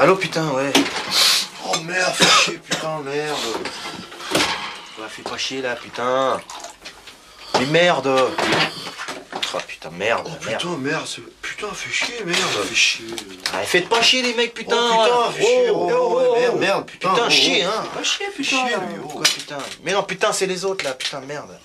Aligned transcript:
Allô, 0.00 0.16
putain, 0.16 0.48
ouais. 0.50 0.72
Oh 1.66 1.78
merde, 1.80 2.12
fais 2.14 2.24
chier, 2.44 2.58
putain, 2.58 3.00
merde. 3.00 3.38
Ouais, 4.98 5.06
fais 5.08 5.22
pas 5.22 5.38
chier 5.38 5.62
là, 5.62 5.76
putain. 5.76 6.40
Mais 7.58 7.66
merde. 7.66 8.08
Oh 8.08 9.58
putain, 9.66 9.90
merde, 9.90 10.26
Oh 10.26 10.36
putain, 10.40 10.76
merde, 10.78 11.06
putain, 11.40 11.68
fais 11.72 11.90
chier, 11.92 12.24
merde. 12.24 12.38
Fais 12.66 12.74
chier. 12.74 13.06
Ah, 13.52 13.62
faites 13.62 13.88
pas 13.88 14.02
chier 14.02 14.22
les 14.22 14.34
mecs, 14.34 14.52
putain. 14.52 14.76
Oh, 14.76 15.04
putain, 15.04 15.32
fais 15.32 15.44
chier, 15.44 15.70
Oh, 15.70 15.88
oh, 15.90 15.90
oh, 15.92 16.16
ouais, 16.16 16.26
oh, 16.28 16.34
merde, 16.38 16.52
oh. 16.54 16.58
merde, 16.58 16.86
putain, 16.86 17.10
Putain, 17.10 17.24
oh, 17.26 17.30
chier, 17.30 17.64
oh. 17.64 17.70
hein. 17.70 17.84
Pas 17.94 18.02
chier, 18.02 18.26
putain. 18.36 18.42
chier, 18.44 18.76
lui, 18.76 19.00
oh. 19.14 19.20
Putain 19.20 19.58
Mais 19.84 19.92
non, 19.92 20.02
putain, 20.02 20.32
c'est 20.32 20.46
les 20.46 20.64
autres 20.64 20.84
là, 20.84 20.92
putain, 20.94 21.20
merde. 21.20 21.56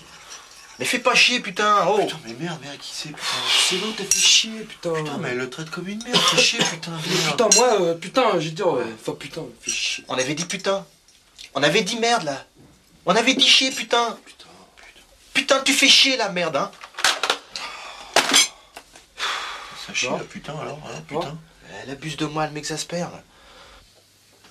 Mais 0.80 0.86
fais 0.86 0.98
pas 0.98 1.14
chier, 1.14 1.40
putain. 1.40 1.86
Oh. 1.86 1.98
Putain, 1.98 2.18
mais 2.24 2.32
merde, 2.32 2.58
merde, 2.62 2.78
qui 2.78 2.90
c'est, 2.90 3.10
putain. 3.10 3.20
C'est 3.68 3.76
l'autre, 3.76 3.96
t'as 3.98 4.04
fait 4.04 4.18
chier, 4.18 4.60
putain. 4.60 4.94
Putain, 4.94 5.18
mais 5.18 5.28
elle 5.28 5.36
le 5.36 5.50
traite 5.50 5.68
comme 5.68 5.86
une 5.86 6.02
merde, 6.02 6.16
fais 6.16 6.42
chier, 6.42 6.58
putain. 6.58 6.92
merde. 7.06 7.30
Putain, 7.30 7.48
moi, 7.54 7.80
euh, 7.82 7.94
putain, 7.94 8.40
j'ai 8.40 8.50
dit, 8.50 8.62
ouais. 8.62 8.84
Enfin, 8.98 9.12
putain, 9.12 9.42
fais 9.60 9.70
chier. 9.70 10.04
On 10.08 10.14
avait 10.14 10.34
dit 10.34 10.46
putain. 10.46 10.86
On 11.52 11.62
avait 11.62 11.82
dit 11.82 11.98
merde 11.98 12.22
là. 12.22 12.46
On 13.04 13.14
avait 13.14 13.34
dit 13.34 13.46
chier, 13.46 13.70
putain. 13.70 14.16
Putain, 14.24 14.46
putain. 14.76 15.00
Putain, 15.34 15.60
tu 15.60 15.74
fais 15.74 15.88
chier 15.88 16.16
la 16.16 16.30
merde, 16.30 16.56
hein. 16.56 16.70
Ça 19.86 19.92
chie, 19.92 20.08
putain, 20.30 20.58
alors, 20.58 20.80
hein, 20.86 21.02
putain. 21.06 21.38
Elle 21.82 21.90
abuse 21.90 22.16
de 22.16 22.24
moi, 22.24 22.44
elle 22.44 22.52
m'exaspère 22.52 23.10
là. 23.10 23.22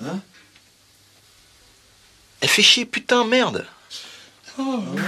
Hein? 0.05 0.19
Elle 2.41 2.49
fait 2.49 2.61
chier, 2.61 2.85
putain, 2.85 3.25
merde. 3.25 3.65
Baby, 4.57 5.01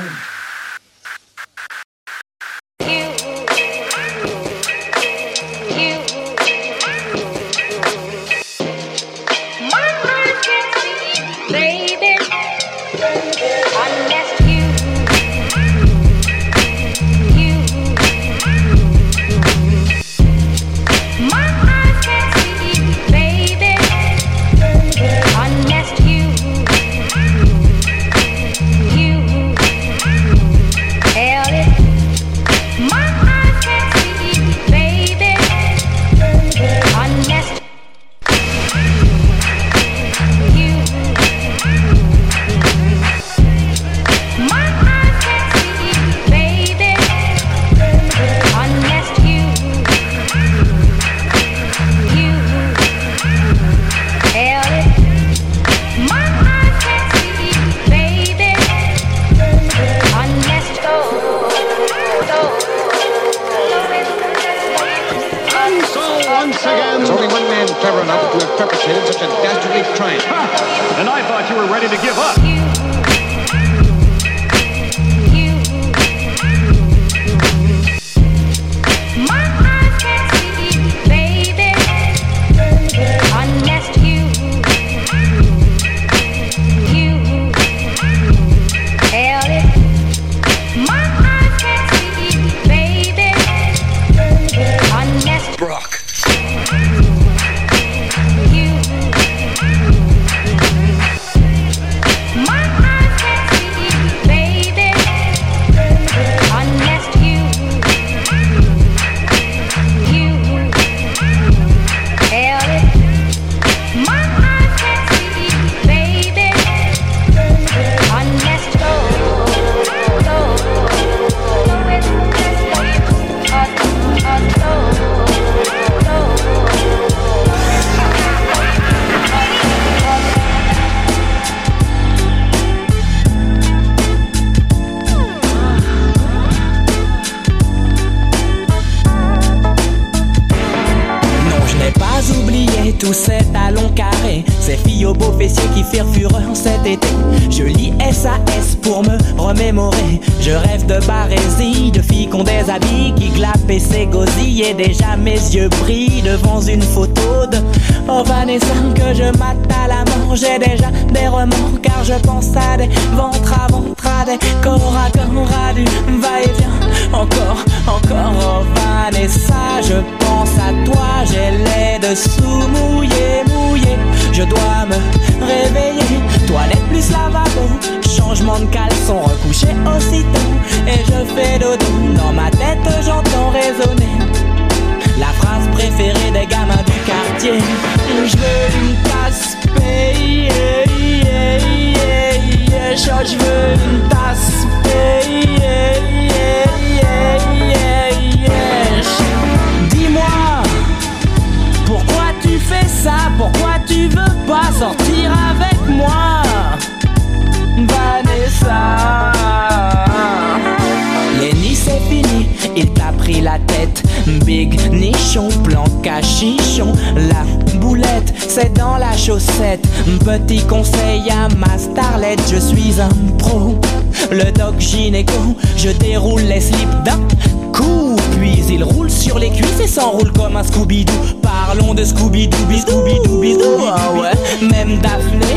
Parlons 231.92 232.04
de 232.04 232.06
Scooby-Doo, 232.06 232.58
Scooby-Doo, 232.58 233.24
Scooby-Doo 233.26 233.86
Ah 233.94 234.14
ouais, 234.14 234.68
même 234.68 235.00
Daphné 235.00 235.52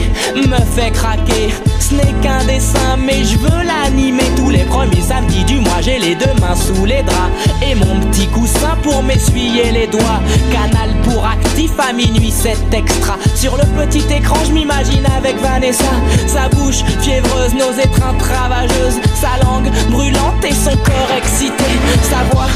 me 0.48 0.56
fait 0.74 0.90
craquer 0.90 1.54
Ce 1.78 1.94
n'est 1.94 2.12
qu'un 2.22 2.44
dessin, 2.44 2.96
mais 2.98 3.24
je 3.24 3.38
veux 3.38 3.62
l'animer 3.62 4.24
tous 4.36 4.50
les 4.50 4.64
premiers 4.64 5.00
samedis 5.00 5.44
du 5.44 5.60
mois. 5.60 5.80
J'ai 5.80 5.98
les 5.98 6.14
deux 6.14 6.32
mains 6.40 6.56
sous 6.56 6.84
les 6.84 7.02
draps 7.02 7.30
et 7.62 7.74
mon 7.74 8.00
petit 8.00 8.26
coussin 8.28 8.76
pour 8.82 9.02
m'essuyer 9.02 9.70
les 9.72 9.86
doigts. 9.86 10.20
Canal 10.50 10.90
pour 11.04 11.24
actif 11.24 11.72
à 11.78 11.92
minuit, 11.92 12.32
c'est 12.32 12.56
extra. 12.72 13.16
Sur 13.36 13.56
le 13.56 13.64
petit 13.80 14.04
écran, 14.12 14.38
je 14.46 14.52
m'imagine 14.52 15.06
avec 15.16 15.36
Vanessa. 15.40 15.92
Sa 16.26 16.48
bouche 16.48 16.82
fiévreuse, 17.00 17.54
nos 17.54 17.72
étreintes 17.72 18.22
ravageuses. 18.22 19.00
Sa 19.14 19.44
langue 19.44 19.70
brûlante 19.90 20.44
et 20.44 20.54
son 20.54 20.76
corps 20.78 21.16
excité. 21.16 21.64
Sa 22.02 22.24
voix 22.32 22.48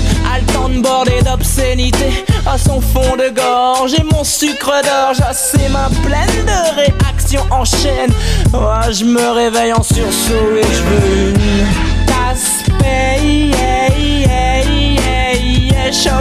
bordée 0.83 1.23
d'obscénité. 1.25 2.25
À 2.47 2.59
son 2.59 2.81
fond 2.81 3.17
de 3.17 3.29
gorge 3.35 3.95
et 3.95 4.05
mon 4.13 4.25
sucre 4.25 4.73
d'orge. 4.83 5.21
À 5.21 5.33
ses 5.33 5.69
mains 5.69 5.91
pleines 6.03 6.45
de 6.47 6.75
réactions 6.77 7.47
en 7.51 7.65
chaîne. 7.65 8.13
Oh, 8.53 8.91
je 8.91 9.05
me 9.05 9.31
réveille 9.31 9.73
en 9.73 9.83
sursaut 9.83 10.57
et 10.57 10.63
je 10.63 10.83
veux 10.83 11.29
une 11.31 12.07
tasse. 12.07 12.65
Hey, 12.85 13.53
hey, 13.53 13.89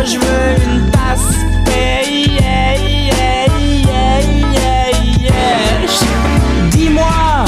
je 0.06 0.18
veux 0.18 0.56
une 0.66 0.90
tasse. 0.92 0.98
Dis-moi, 6.72 7.46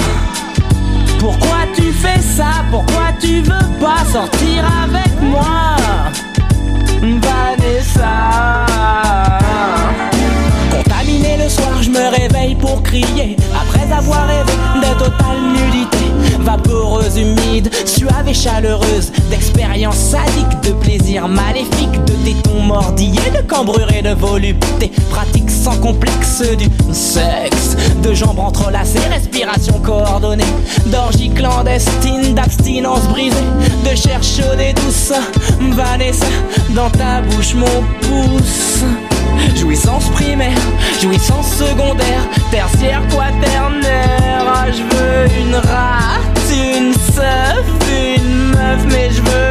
pourquoi 1.19 1.59
tu 1.75 1.91
fais 1.93 2.21
ça? 2.21 2.65
Pourquoi 2.71 3.13
tu 3.19 3.41
veux 3.41 3.67
pas 3.79 4.03
sortir 4.11 4.65
avec 4.83 5.08
Contaminé 10.71 11.37
le 11.37 11.49
soir, 11.49 11.81
je 11.81 11.89
me 11.89 12.09
réveille 12.09 12.55
pour 12.55 12.81
crier. 12.83 13.35
Après 13.53 13.91
avoir 13.91 14.27
rêvé 14.27 14.53
de 14.75 14.99
totale 14.99 15.41
nudité 15.53 15.98
Vaporeuse, 16.49 17.15
humide, 17.15 17.69
suave 17.85 18.27
et 18.27 18.33
chaleureuse 18.33 19.11
D'expérience 19.29 19.97
sadique, 19.97 20.59
de 20.63 20.71
plaisir 20.71 21.27
maléfique 21.27 22.03
De 22.05 22.13
tétons 22.25 22.61
mordillés, 22.61 23.29
de 23.35 23.41
cambrure 23.47 23.91
et 23.93 24.01
de 24.01 24.15
volupté 24.15 24.91
Pratique 25.11 25.51
sans 25.51 25.77
complexe 25.77 26.41
du 26.57 26.65
sexe 26.91 27.77
De 28.01 28.15
jambes 28.15 28.39
entrelacées, 28.39 28.97
respiration 29.11 29.79
coordonnée 29.79 30.43
D'orgie 30.87 31.29
clandestine, 31.29 32.33
d'abstinence 32.33 33.07
brisée 33.09 33.35
De 33.87 33.95
chair 33.95 34.23
chaude 34.23 34.59
et 34.59 34.73
douce 34.73 35.13
Vanessa, 35.59 36.25
dans 36.71 36.89
ta 36.89 37.21
bouche 37.21 37.53
mon 37.53 37.83
pouce 38.01 38.83
Jouissance 39.55 40.09
primaire, 40.09 40.57
jouissance 41.01 41.53
secondaire, 41.53 42.23
tertiaire, 42.51 43.01
quaternaire. 43.07 44.45
Ah, 44.47 44.65
je 44.71 44.81
veux 44.81 45.41
une 45.41 45.55
rate, 45.55 46.38
une 46.51 46.93
seuf, 46.93 47.65
une 47.89 48.51
meuf, 48.51 48.85
mais 48.91 49.09
je 49.11 49.21
veux 49.21 49.48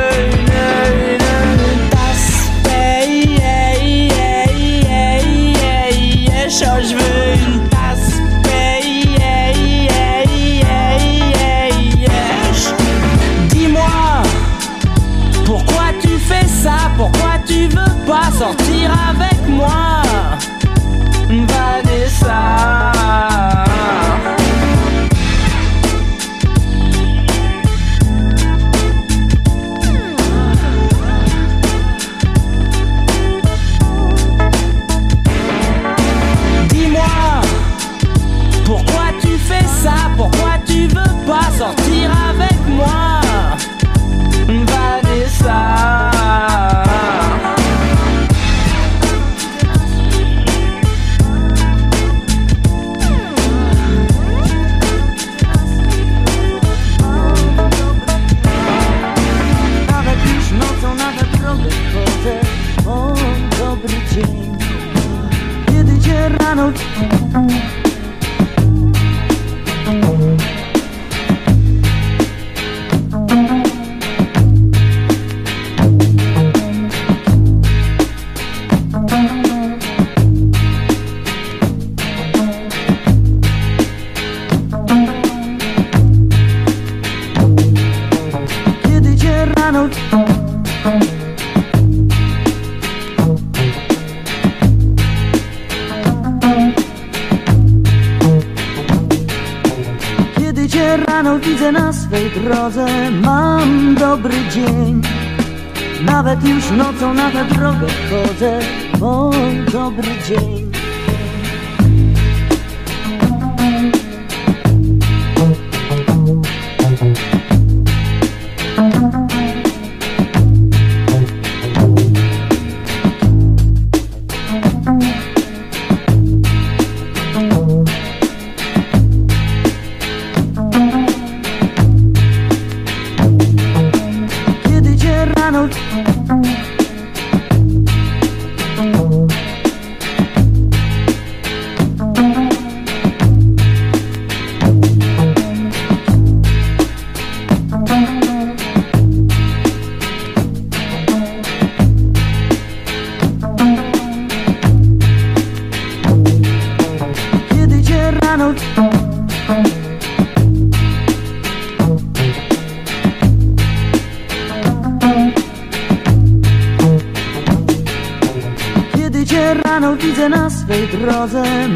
już 106.68 106.78
nocą 106.78 107.14
na 107.14 107.30
tę 107.30 107.44
drogę 107.44 107.86
chodzę 108.10 108.58
O, 109.00 109.30
dobry 109.72 110.08
dzień 110.28 110.57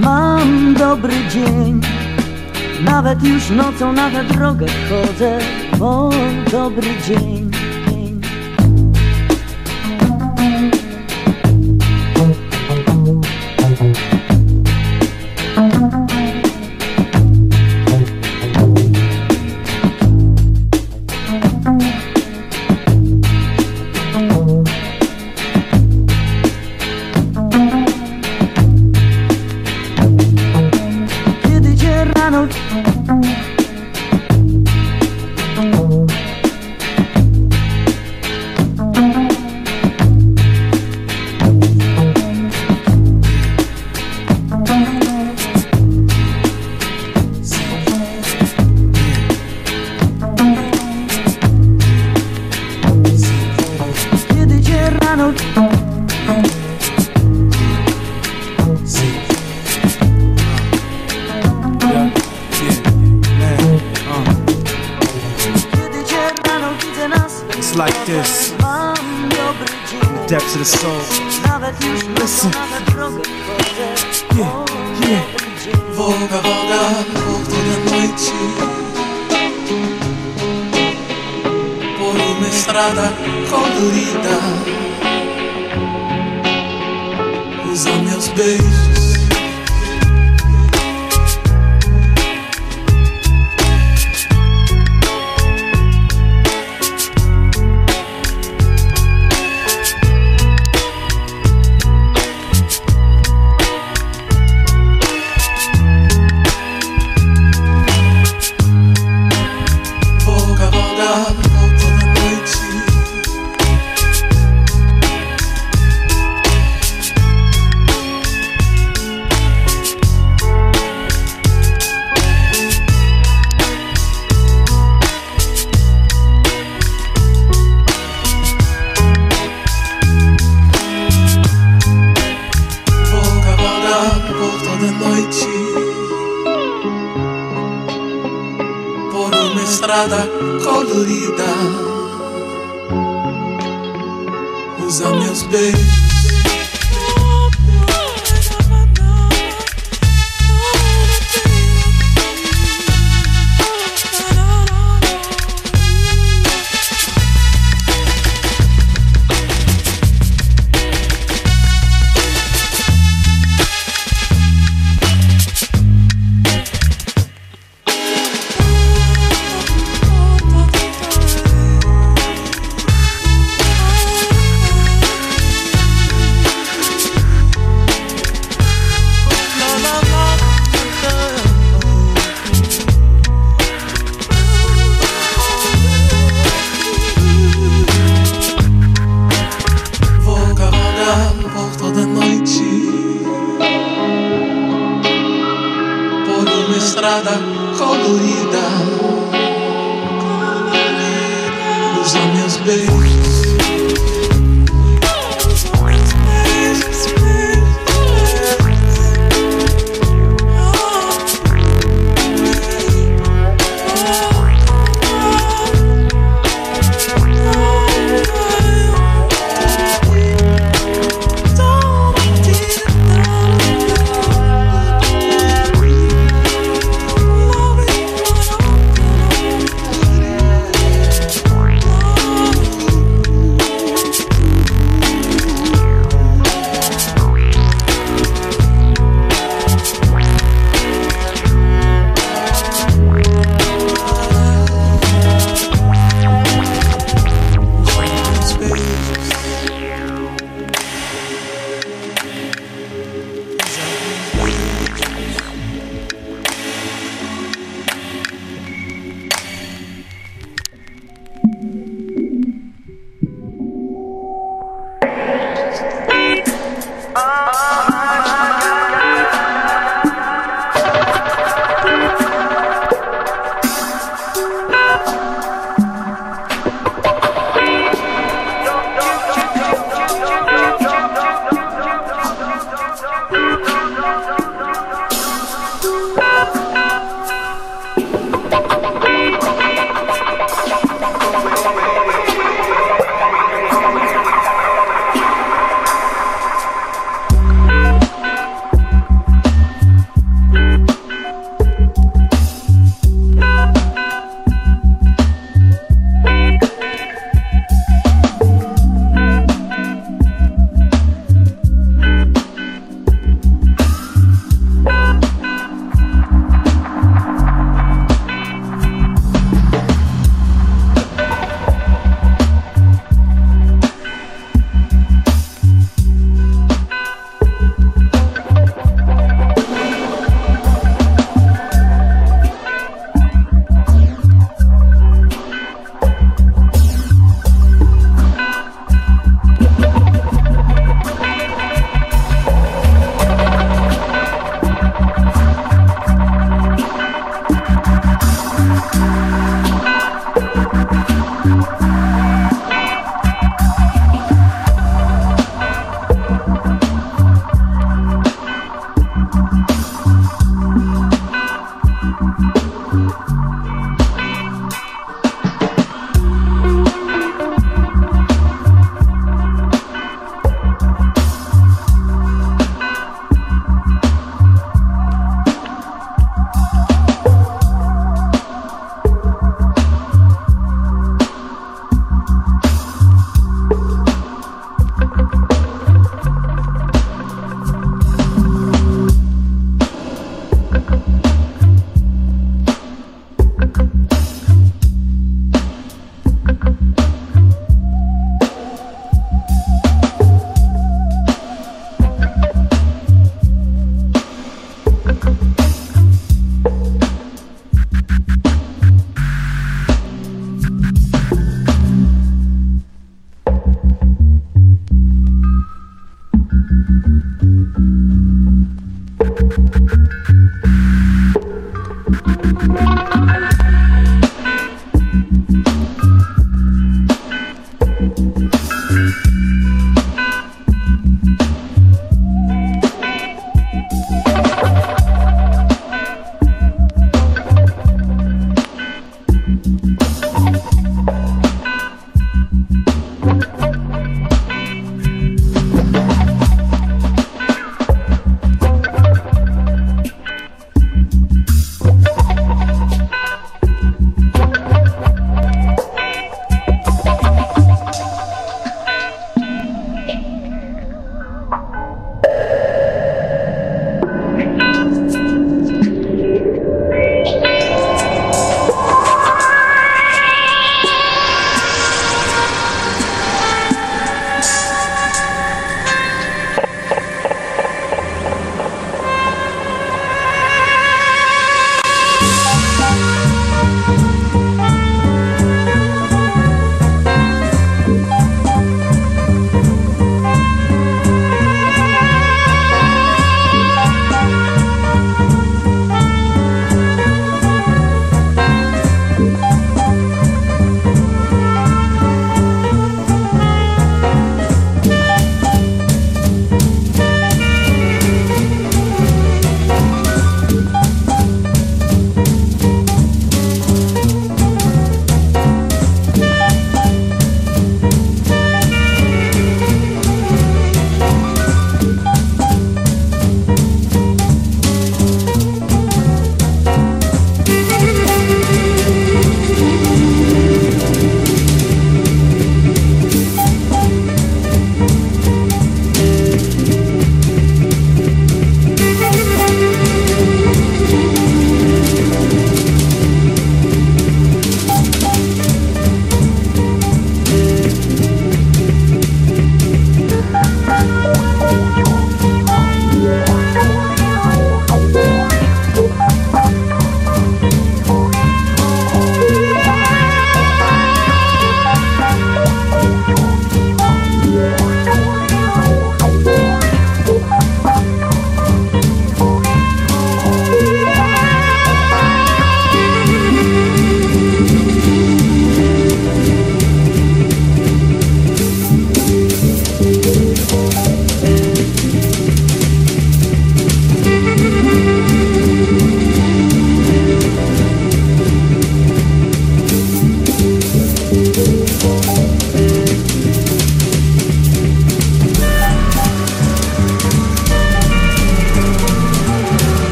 Mam 0.00 0.74
dobry 0.74 1.14
dzień. 1.30 1.80
Nawet 2.84 3.22
już 3.24 3.50
nocą 3.50 3.92
na 3.92 4.10
tę 4.10 4.24
drogę 4.24 4.66
chodzę 4.88 5.38
O, 5.80 6.10
dobry 6.50 6.88
dzień 7.06 7.39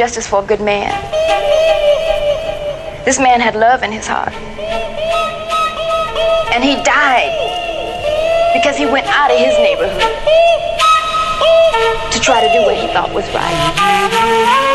justice 0.00 0.26
for 0.26 0.42
a 0.42 0.46
good 0.46 0.62
man. 0.62 0.90
This 3.04 3.18
man 3.18 3.38
had 3.38 3.54
love 3.54 3.82
in 3.82 3.92
his 3.92 4.06
heart. 4.06 4.32
And 6.54 6.64
he 6.64 6.76
died 6.82 7.36
because 8.54 8.78
he 8.78 8.86
went 8.86 9.06
out 9.08 9.30
of 9.30 9.36
his 9.36 9.54
neighborhood 9.58 10.00
to 12.12 12.18
try 12.18 12.40
to 12.40 12.50
do 12.50 12.62
what 12.62 12.76
he 12.76 12.86
thought 12.94 13.12
was 13.12 13.26
right. 13.34 14.69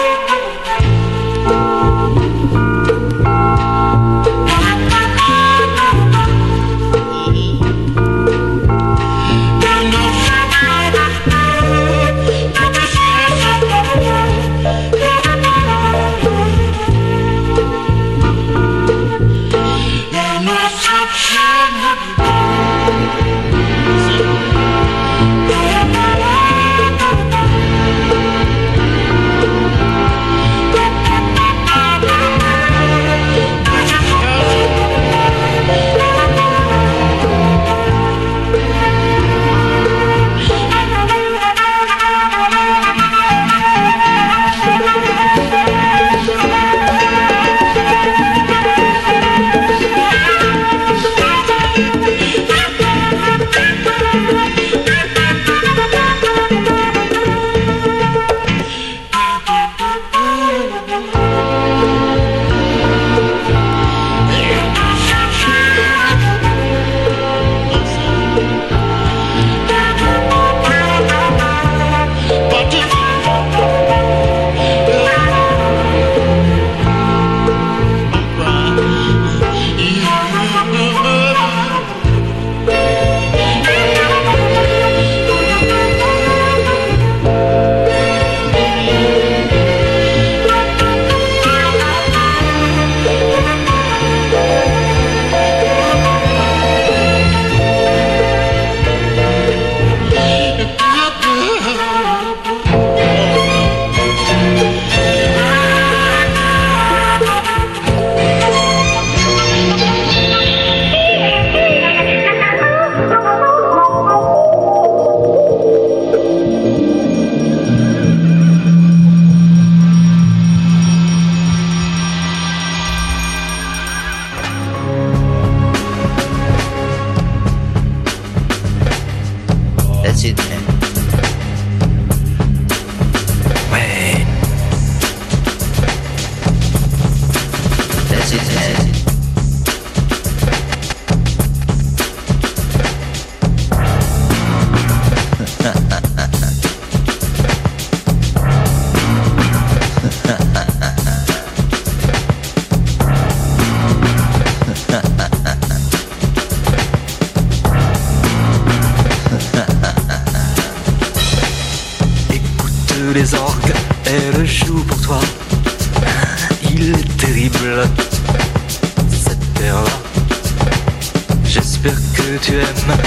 to 172.40 172.52
them. 172.52 173.05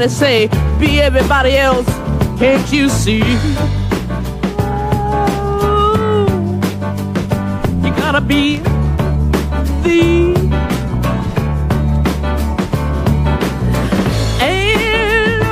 Everybody 0.00 0.48
say, 0.48 0.78
be 0.78 1.00
everybody 1.00 1.56
else. 1.56 1.86
Can't 2.38 2.72
you 2.72 2.88
see? 2.88 3.20
Oh, 4.60 6.26
you 7.82 7.90
gotta 7.96 8.20
be 8.20 8.58
the. 9.82 10.36
Ain't 14.40 15.42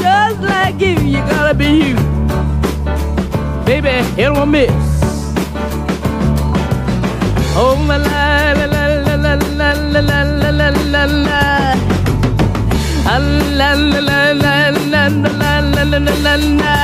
just 0.00 0.40
like 0.40 0.80
you. 0.80 0.96
You 1.00 1.18
gotta 1.28 1.52
be 1.52 1.66
you. 1.66 1.96
Baby, 3.66 3.90
hit 4.16 4.30
or 4.30 4.46
miss. 4.46 4.72
Oh 7.60 7.76
la 7.86 7.96
la 7.96 8.52
la 8.54 8.64
la 8.64 9.16
la 9.16 9.34
la 9.34 9.34
la 9.34 9.72
la 10.00 10.22
la 10.50 10.70
la 10.70 11.04
la 11.04 11.37
la 13.18 13.74
la 13.74 13.98
la 14.00 14.32
la 14.32 14.70
la 14.70 15.08
la 15.08 15.08
la 15.08 15.60
la 15.60 15.60
la 15.60 15.82
la 15.84 15.98
la 15.98 16.12
la 16.24 16.36
la 16.36 16.74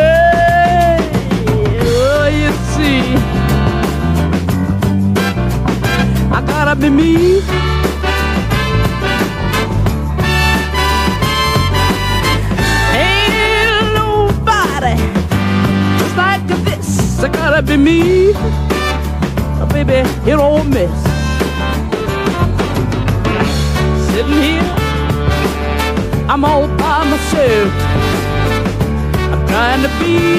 Oh, 1.90 2.27
you 2.40 2.53
see 2.73 3.03
I 6.31 6.40
gotta 6.47 6.75
be 6.77 6.88
me 6.90 7.42
Ain't 12.94 13.94
nobody 13.94 14.94
just 15.99 16.16
like 16.16 16.47
this. 16.64 17.23
I 17.23 17.29
gotta 17.29 17.62
be 17.62 17.77
me. 17.77 18.33
Oh, 19.61 19.68
baby, 19.73 20.09
hit 20.25 20.35
or 20.35 20.61
oh, 20.61 20.64
miss. 20.64 21.08
I'm 26.38 26.44
all 26.44 26.68
by 26.68 27.03
myself. 27.03 27.72
I'm 29.33 29.44
trying 29.48 29.83
to 29.83 29.88
be 29.98 30.38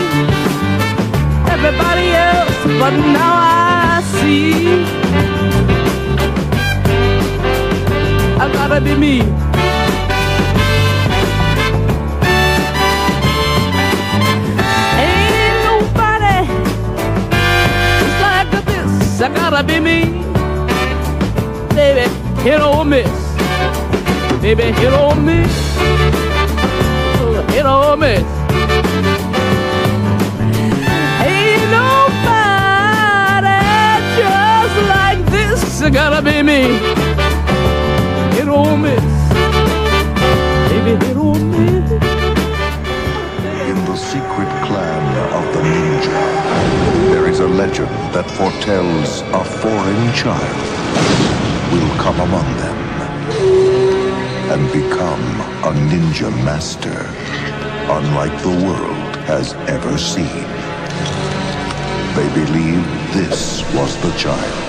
everybody 1.52 2.08
else, 2.12 2.56
but 2.80 2.92
now 3.12 3.34
I 3.36 4.02
see. 4.16 4.86
I 8.40 8.50
gotta 8.54 8.80
be 8.80 8.96
me. 8.96 9.20
Ain't 15.04 15.58
nobody 15.68 16.48
just 18.00 18.22
like 18.24 18.66
this. 18.72 19.22
I 19.22 19.28
gotta 19.36 19.64
be 19.68 19.82
me. 19.82 20.00
Baby, 21.76 22.10
hit 22.42 22.62
or 22.62 22.86
miss. 22.86 23.12
Baby, 24.42 24.72
hit 24.80 24.94
or 24.94 25.14
miss. 25.14 25.69
Hit 27.52 27.66
or 27.66 27.98
miss. 27.98 28.24
Ain't 31.26 31.64
nobody 31.72 33.62
just 34.18 34.78
like 34.96 35.22
this. 35.32 35.82
I 35.82 35.90
gotta 35.90 36.22
be 36.22 36.42
me. 36.44 36.62
Hit 38.36 38.48
or 38.48 38.78
miss. 38.78 39.04
Baby, 40.70 41.06
hit 41.06 41.18
or 41.18 41.36
miss. 41.36 41.92
In 43.70 43.78
the 43.86 43.96
secret 43.96 44.52
clan 44.66 45.04
of 45.38 45.46
the 45.54 45.62
ninja, 45.62 46.20
there 47.12 47.28
is 47.28 47.40
a 47.40 47.48
legend 47.48 47.90
that 48.14 48.30
foretells 48.32 49.22
a 49.34 49.44
foreign 49.44 50.14
child 50.14 50.58
will 51.72 51.92
come 51.98 52.20
among 52.22 52.58
them 52.58 52.78
and 54.52 54.72
become 54.72 55.39
a 55.70 55.72
ninja 55.72 56.32
master 56.44 57.00
unlike 57.92 58.36
the 58.42 58.50
world 58.66 59.16
has 59.28 59.54
ever 59.70 60.00
seen. 60.00 60.48
They 62.16 62.28
believe 62.34 62.84
this 63.14 63.62
was 63.76 63.96
the 64.02 64.12
child. 64.18 64.69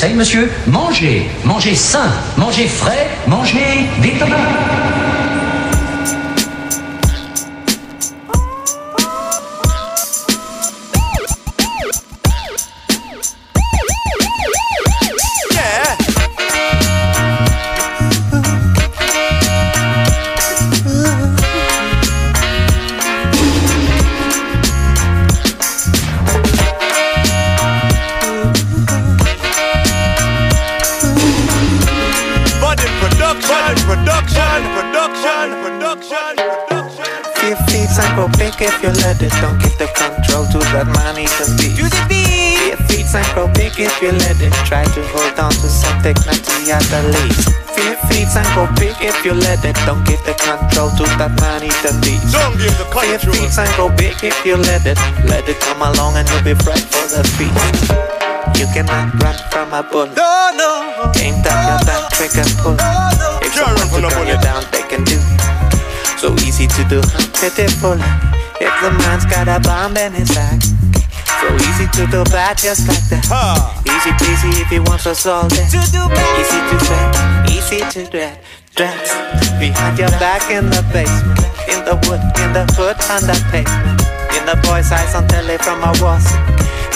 Conseil, 0.00 0.14
monsieur. 0.14 0.50
Mangez, 0.66 1.26
mangez 1.44 1.74
sain, 1.74 2.08
mangez 2.38 2.68
frais, 2.68 3.06
mangez 3.26 3.69
the 46.88 47.00
least. 47.12 47.52
Few 47.76 47.94
feet 48.08 48.32
and 48.32 48.48
go 48.56 48.64
big 48.80 48.96
if 49.00 49.16
you 49.24 49.34
let 49.34 49.64
it. 49.64 49.76
Don't 49.84 50.04
give 50.06 50.22
the 50.24 50.34
control 50.34 50.90
to 50.96 51.04
that 51.20 51.32
money 51.40 51.70
to 51.84 51.90
be. 52.00 52.16
Don't 52.32 52.56
give 52.56 52.72
the 52.80 52.86
control. 52.88 53.34
feet 53.34 53.52
and 53.58 53.72
go 53.76 53.92
big 53.92 54.16
if 54.24 54.36
you 54.44 54.56
let 54.56 54.86
it. 54.86 54.98
Let 55.28 55.48
it 55.48 55.60
come 55.60 55.82
along 55.82 56.16
and 56.16 56.28
you'll 56.30 56.44
be 56.44 56.56
right 56.64 56.86
for 56.88 57.06
the 57.10 57.22
feast. 57.36 57.90
You 58.56 58.66
cannot 58.72 59.12
run 59.22 59.36
from 59.50 59.72
a 59.72 59.82
bull. 59.82 60.08
No, 60.16 60.50
no. 60.56 61.12
Aimed 61.20 61.44
at 61.44 61.58
your 61.68 61.80
back, 61.88 62.12
trigger 62.12 62.44
pull. 62.60 62.76
If 63.44 63.52
Can't 63.52 63.72
run 63.72 63.88
someone 63.88 63.88
from 63.88 64.02
to 64.04 64.10
gun 64.12 64.26
you 64.28 64.38
down, 64.40 64.62
they 64.72 64.84
can 64.88 65.04
do. 65.04 65.18
So 66.20 66.34
easy 66.44 66.66
to 66.66 66.82
do, 66.84 67.00
pitiful. 67.40 67.96
If 68.60 68.72
the 68.84 68.90
man's 69.00 69.24
got 69.24 69.48
a 69.48 69.60
bomb 69.60 69.96
in 69.96 70.12
his 70.12 70.28
sack. 70.28 70.60
So 71.40 71.48
easy 71.56 71.86
to 71.96 72.06
do 72.10 72.24
bad 72.24 72.58
just 72.58 72.86
like 72.86 73.00
that. 73.08 73.79
Easy 74.00 74.16
peasy 74.16 74.62
if 74.62 74.68
he 74.72 74.80
wants 74.80 75.04
us 75.06 75.26
all 75.26 75.46
day. 75.46 75.68
To 75.68 75.80
do 75.92 76.00
bad. 76.08 76.40
Easy 76.40 76.56
to 76.72 76.76
say, 76.88 77.04
easy 77.52 77.80
to 77.84 78.10
dread. 78.10 78.40
Dreads 78.74 79.12
behind 79.60 79.98
your 79.98 80.08
back 80.16 80.40
in 80.48 80.72
the 80.72 80.80
basement. 80.88 81.36
In 81.68 81.84
the 81.84 82.00
wood, 82.08 82.24
in 82.40 82.56
the 82.56 82.64
hood, 82.80 82.96
on 83.12 83.20
the 83.28 83.36
pavement. 83.52 84.00
In 84.32 84.48
the 84.48 84.56
boy's 84.64 84.88
eyes 84.90 85.14
on 85.14 85.28
telly 85.28 85.58
from 85.58 85.84
a 85.84 85.92
wall. 86.00 86.16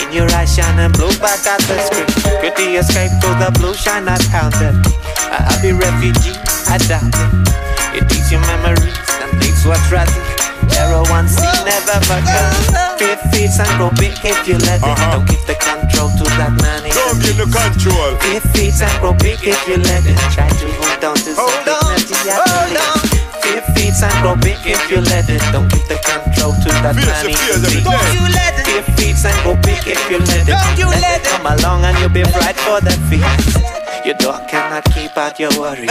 In 0.01 0.17
your 0.17 0.33
eyes 0.33 0.57
shining 0.57 0.93
blue 0.97 1.13
back 1.21 1.45
at 1.45 1.61
the 1.69 1.77
screen. 1.85 2.09
Could 2.41 2.57
he 2.57 2.81
escape 2.81 3.13
to 3.21 3.29
the 3.37 3.53
blue 3.61 3.75
shine 3.75 4.09
I 4.09 4.17
pounded? 4.33 4.73
A 5.29 5.45
happy 5.45 5.77
refugee, 5.77 6.33
I 6.73 6.81
doubt 6.89 7.05
it. 7.05 8.01
It 8.01 8.09
eats 8.17 8.33
your 8.33 8.41
memories 8.49 8.97
and 9.21 9.29
leaves 9.45 9.67
what's 9.67 9.93
rather. 9.93 10.24
Arrow 10.79 11.05
one 11.13 11.29
see 11.29 11.45
never 11.65 11.99
forgot. 12.07 12.99
Fear 12.99 13.17
feeds 13.33 13.59
and 13.61 13.71
grow 13.79 13.91
big 14.01 14.15
if 14.25 14.47
you 14.49 14.57
let 14.65 14.81
it. 14.81 14.89
Uh-huh. 14.89 15.19
Don't 15.19 15.27
give 15.29 15.45
the 15.47 15.57
control 15.59 16.09
to 16.17 16.25
that 16.41 16.53
man. 16.63 16.83
Don't 16.93 17.19
give 17.21 17.37
the 17.37 17.49
control. 17.51 18.17
Fear 18.25 18.41
feeds 18.55 18.81
and 18.83 18.93
grow 19.01 19.13
big 19.21 19.39
if 19.45 19.61
you 19.69 19.77
let 19.79 20.05
it. 20.07 20.17
Try 20.33 20.49
to 20.49 20.67
hold 20.81 21.05
on 21.05 21.17
to 21.17 21.31
some 21.35 21.51
dignity 21.67 22.17
at 22.31 22.39
the 22.45 22.57
least. 22.73 23.13
Fear 23.45 23.61
feeds 23.77 24.01
and 24.03 24.15
grow 24.25 24.37
big 24.41 24.59
if 24.65 24.81
you 24.91 25.01
let 25.05 25.29
it. 25.29 25.43
Don't 25.53 25.69
give 25.69 25.85
the 25.89 25.99
control 26.01 26.53
to 26.57 26.69
that 26.83 26.95
Fears 26.97 27.07
man. 27.07 27.27
and 27.27 27.37
fears 27.37 27.63
every 27.65 27.83
day. 27.83 27.91
Don't 27.91 28.11
you 28.17 28.25
let 28.33 28.55
it. 28.57 28.65
Fear 28.65 28.83
feeds 28.97 29.23
and 29.27 29.37
grow 29.45 29.57
big 29.61 29.83
if 29.85 30.01
you 30.11 30.19
let 30.25 30.49
it. 30.49 30.55
Don't 30.55 30.77
you 30.81 30.89
let, 30.89 31.21
it. 31.21 31.29
Come 31.29 31.47
along 31.47 31.85
and 31.85 31.95
you'll 32.01 32.09
be 32.15 32.25
right 32.41 32.57
for 32.65 32.81
the 32.81 32.95
feast. 33.13 33.61
Your 34.05 34.17
dog 34.17 34.49
cannot 34.49 34.85
keep 34.93 35.17
out 35.17 35.39
your 35.41 35.53
worries. 35.59 35.91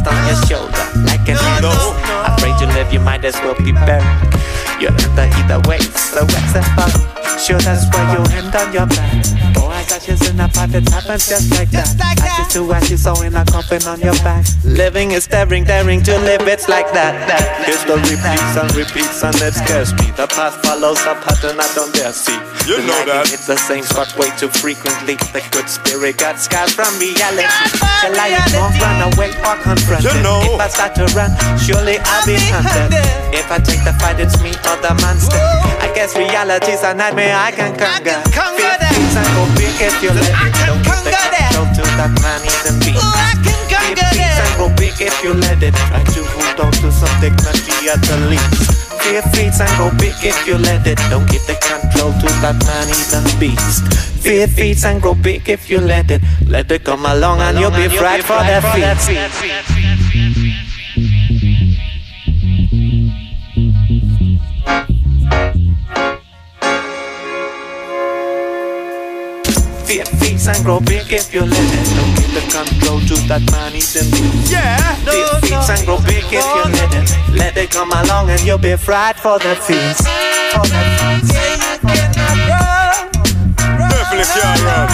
Nest 0.00 0.14
on 0.14 0.26
your 0.26 0.46
shoulder 0.46 1.04
like 1.04 1.28
an 1.28 1.36
eagle. 1.58 1.94
Afraid 2.24 2.58
to 2.58 2.66
live, 2.74 2.92
you 2.92 3.00
might 3.00 3.24
as 3.24 3.34
well 3.36 3.54
be 3.56 3.72
buried. 3.72 4.59
You're 4.80 4.92
under 4.92 5.28
either 5.36 5.60
way, 5.68 5.78
so 5.78 6.24
what's 6.24 6.52
the 6.52 6.62
fun? 6.74 6.90
Sure, 7.38 7.58
that's 7.60 7.84
why 7.92 8.16
you 8.16 8.20
end 8.36 8.54
on 8.54 8.72
your 8.72 8.86
back. 8.86 9.12
Boys 9.54 9.92
are 9.92 9.96
ashes 9.96 10.28
in 10.28 10.40
a 10.40 10.48
pot, 10.48 10.74
it 10.74 10.88
happens 10.88 11.28
just 11.28 11.50
like 11.52 11.70
that. 11.70 11.88
I 12.00 12.16
Ashes 12.20 12.52
to 12.54 12.72
ashes, 12.72 13.02
so 13.04 13.12
in 13.22 13.34
a 13.34 13.44
coffin 13.44 13.82
on 13.88 14.00
your 14.00 14.14
back. 14.24 14.44
Living 14.64 15.12
is 15.12 15.26
daring, 15.26 15.64
daring 15.64 16.02
to 16.04 16.16
live, 16.20 16.42
it's 16.48 16.68
like 16.68 16.92
that. 16.92 17.12
that. 17.28 17.64
History 17.64 17.96
repeats 17.96 18.56
and 18.56 18.68
repeats 18.76 19.22
and 19.24 19.36
it 19.40 19.54
scares 19.54 19.92
me. 20.00 20.12
The 20.16 20.26
path 20.28 20.56
follows 20.64 21.00
a 21.04 21.14
pattern 21.16 21.60
I 21.60 21.68
don't 21.74 21.92
dare 21.94 22.12
see. 22.12 22.36
You 22.68 22.78
know 22.84 23.00
that. 23.08 23.32
It's 23.32 23.46
the 23.48 23.56
same 23.56 23.82
spot 23.84 24.12
way 24.16 24.28
too 24.36 24.48
frequently. 24.48 25.16
The 25.32 25.42
good 25.50 25.68
spirit 25.68 26.18
got 26.20 26.38
scars 26.38 26.72
from 26.76 26.92
reality. 27.00 27.48
Shall 28.04 28.14
I 28.16 28.36
ignore, 28.36 28.70
run 28.80 29.00
away 29.12 29.32
or 29.44 29.56
confront 29.64 30.04
You 30.04 30.12
it? 30.12 30.22
know. 30.22 30.40
If 30.44 30.60
I 30.60 30.68
start 30.68 30.92
to 31.00 31.08
run, 31.16 31.32
surely 31.58 31.96
I'll 32.04 32.24
be 32.28 32.36
hunted. 32.52 32.94
If 33.32 33.48
I 33.50 33.58
take 33.58 33.80
the 33.82 33.96
fight, 33.98 34.20
it's 34.20 34.36
me 34.44 34.52
or 34.70 34.78
the 34.78 34.94
monster. 35.02 35.42
I 35.82 35.90
guess 35.94 36.14
reality's 36.16 36.82
a 36.82 36.94
nightmare 36.94 37.34
I 37.34 37.50
can 37.50 37.74
conquer. 37.74 38.22
Feel 38.54 38.78
things 38.78 39.14
and 39.18 39.30
go 39.34 39.44
big 39.58 39.74
if 39.82 39.94
you 40.02 40.14
let 40.14 40.30
it. 40.30 40.54
Don't 40.66 40.82
give 40.86 41.02
the 41.02 41.10
control 41.10 41.66
to 41.74 41.82
that 41.98 42.12
man 42.22 42.40
in 42.46 42.58
the 42.62 42.72
beat. 42.78 43.02
Feel 43.66 43.98
things 44.14 44.38
and 44.38 44.54
go 44.54 44.66
big 44.78 44.94
if 45.02 45.16
you 45.24 45.34
let 45.34 45.62
it. 45.62 45.74
Try 45.90 46.02
to 46.04 46.22
hold 46.34 46.58
on 46.62 46.72
to 46.82 46.88
some 46.94 47.14
dignity 47.18 47.90
at 47.90 48.00
the 48.06 48.16
least. 48.30 48.80
Fear 49.02 49.22
feeds 49.34 49.60
and 49.60 49.72
go 49.80 49.90
big 49.98 50.14
if 50.22 50.38
you 50.46 50.56
let 50.58 50.86
it. 50.86 50.98
Don't 51.10 51.26
give 51.30 51.44
the 51.46 51.56
control 51.58 52.12
to 52.12 52.28
that 52.44 52.56
man 52.62 52.86
even 52.94 53.24
beast. 53.40 53.82
Fear 54.22 54.46
feeds 54.48 54.84
and 54.84 55.00
grow 55.00 55.14
big 55.14 55.48
if 55.48 55.70
you 55.70 55.80
let 55.80 56.10
it. 56.10 56.22
Let 56.46 56.70
it 56.70 56.84
come 56.84 57.06
along 57.06 57.40
and 57.40 57.58
you'll 57.58 57.70
be 57.70 57.88
fried 57.88 58.22
for 58.22 58.38
their 58.44 58.60
feet. 58.60 59.89
Fear 70.40 70.54
feeds 70.54 70.56
and 70.56 70.64
grow 70.64 70.80
big 70.80 71.12
if 71.12 71.34
you 71.34 71.42
let 71.42 71.52
it. 71.52 71.86
Don't 71.92 72.16
give 72.16 72.32
the 72.32 72.40
control 72.48 73.00
to 73.00 73.14
that 73.28 73.44
man 73.52 73.76
even 73.76 74.08
beast. 74.08 74.48
Yeah, 74.50 74.80
Fear 75.04 75.36
feeds 75.44 75.68
and 75.68 75.84
grow 75.84 76.00
big 76.00 76.24
if 76.32 76.40
you 76.40 76.64
let 76.64 76.94
it. 76.96 77.12
Let 77.36 77.56
it 77.56 77.70
come 77.70 77.92
along 77.92 78.30
and 78.30 78.40
you'll 78.40 78.56
be 78.56 78.74
fried 78.76 79.16
for 79.16 79.38
the 79.38 79.54
feast. 79.56 80.00
For 80.56 80.64
the 80.64 80.80
feast. 80.96 81.36
Definitely 83.92 84.32
can't 84.32 84.64
run. 84.64 84.88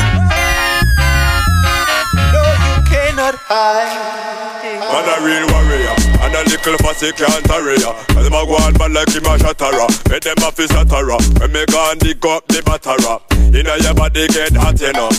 No, 2.34 2.42
you 2.42 2.76
cannot 2.90 3.34
hide. 3.46 4.26
Man 4.66 5.06
a 5.06 5.16
real 5.22 5.46
warrior 5.54 5.94
And 6.26 6.34
a 6.34 6.42
little 6.42 6.76
fussy 6.78 7.12
can't 7.12 7.46
hurry 7.46 7.78
ya 7.78 7.92
Cause 8.08 8.24
them 8.24 8.34
a 8.34 8.44
go 8.44 8.56
on 8.56 8.74
bad 8.74 8.92
like 8.92 9.08
him 9.08 9.24
a 9.24 9.38
shattera 9.38 9.86
Make 10.10 10.22
them 10.22 10.36
a 10.42 10.50
fi 10.50 10.66
shattera 10.66 11.16
When 11.40 11.52
me 11.52 11.64
gone 11.66 11.98
dig 11.98 12.24
up 12.26 12.46
the 12.48 12.60
battera 12.62 13.20
Inna 13.54 13.76
your 13.82 13.94
body 13.94 14.26
get 14.28 14.54
hot 14.54 14.80
you 14.80 14.92
know 14.92 15.10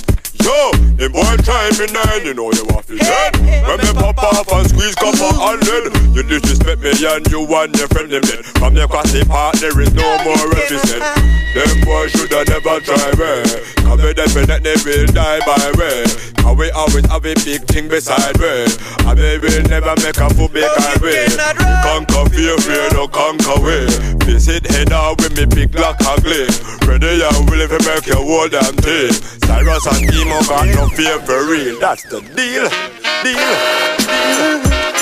Yo, 0.47 0.71
them 0.95 1.11
boy 1.11 1.35
try 1.43 1.67
me 1.75 1.91
nine, 1.91 2.23
you 2.23 2.33
know 2.33 2.47
you 2.55 2.63
want 2.71 2.87
to 2.87 2.95
dead 2.95 3.35
When 3.67 3.83
me 3.83 3.91
pop 3.99 4.17
off 4.23 4.47
and 4.47 4.69
squeeze 4.69 4.95
copper 4.95 5.27
and 5.27 5.59
lead 5.59 6.15
You 6.15 6.23
disrespect 6.23 6.79
me 6.79 6.95
and 7.03 7.27
you 7.27 7.43
and 7.51 7.75
your 7.75 7.87
friend 7.89 8.09
them 8.09 8.21
dead. 8.21 8.45
From 8.55 8.77
your 8.77 8.87
crossy 8.87 9.27
part 9.27 9.59
there 9.59 9.75
is 9.81 9.93
no 9.93 10.07
more 10.23 10.39
represent 10.47 11.03
Them 11.51 11.83
boys 11.83 12.11
shoulda 12.15 12.47
never 12.47 12.79
try 12.79 13.11
me 13.19 13.27
eh? 13.43 13.86
Cause 13.87 14.03
we 14.03 14.13
definitely 14.13 14.75
will 14.83 15.07
die 15.07 15.39
by 15.47 15.71
way. 15.79 16.03
Cause 16.35 16.57
we 16.57 16.71
always 16.71 17.05
have 17.07 17.23
a 17.23 17.33
big 17.35 17.63
thing 17.71 17.87
beside 17.87 18.37
me 18.39 18.67
And 19.07 19.19
we 19.19 19.39
will 19.39 19.63
never 19.63 19.95
make 20.03 20.17
a 20.17 20.27
fool 20.35 20.49
big 20.49 20.67
highway. 20.67 21.27
Conquer 21.83 22.29
fear, 22.35 22.57
fear 22.59 22.89
no 22.93 23.07
conquer 23.07 23.59
way 23.63 23.87
Visit 24.27 24.67
head 24.71 24.91
out 24.91 25.21
with 25.21 25.35
me 25.37 25.45
big 25.45 25.71
black 25.71 25.95
ugly 26.05 26.47
Ready 26.87 27.23
and 27.23 27.49
willing 27.49 27.67
to 27.67 27.79
make 27.87 28.07
your 28.07 28.23
whole 28.23 28.47
damn 28.47 28.75
thing 28.75 29.11
Cyrus 29.47 29.87
and 29.87 30.13
Emo 30.13 30.41
got 30.43 30.67
no 30.67 30.87
fear 30.89 31.19
for 31.19 31.45
real. 31.49 31.79
That's 31.79 32.03
the 32.03 32.19
deal, 32.19 32.67
deal, 33.23 34.83
deal 34.83 34.96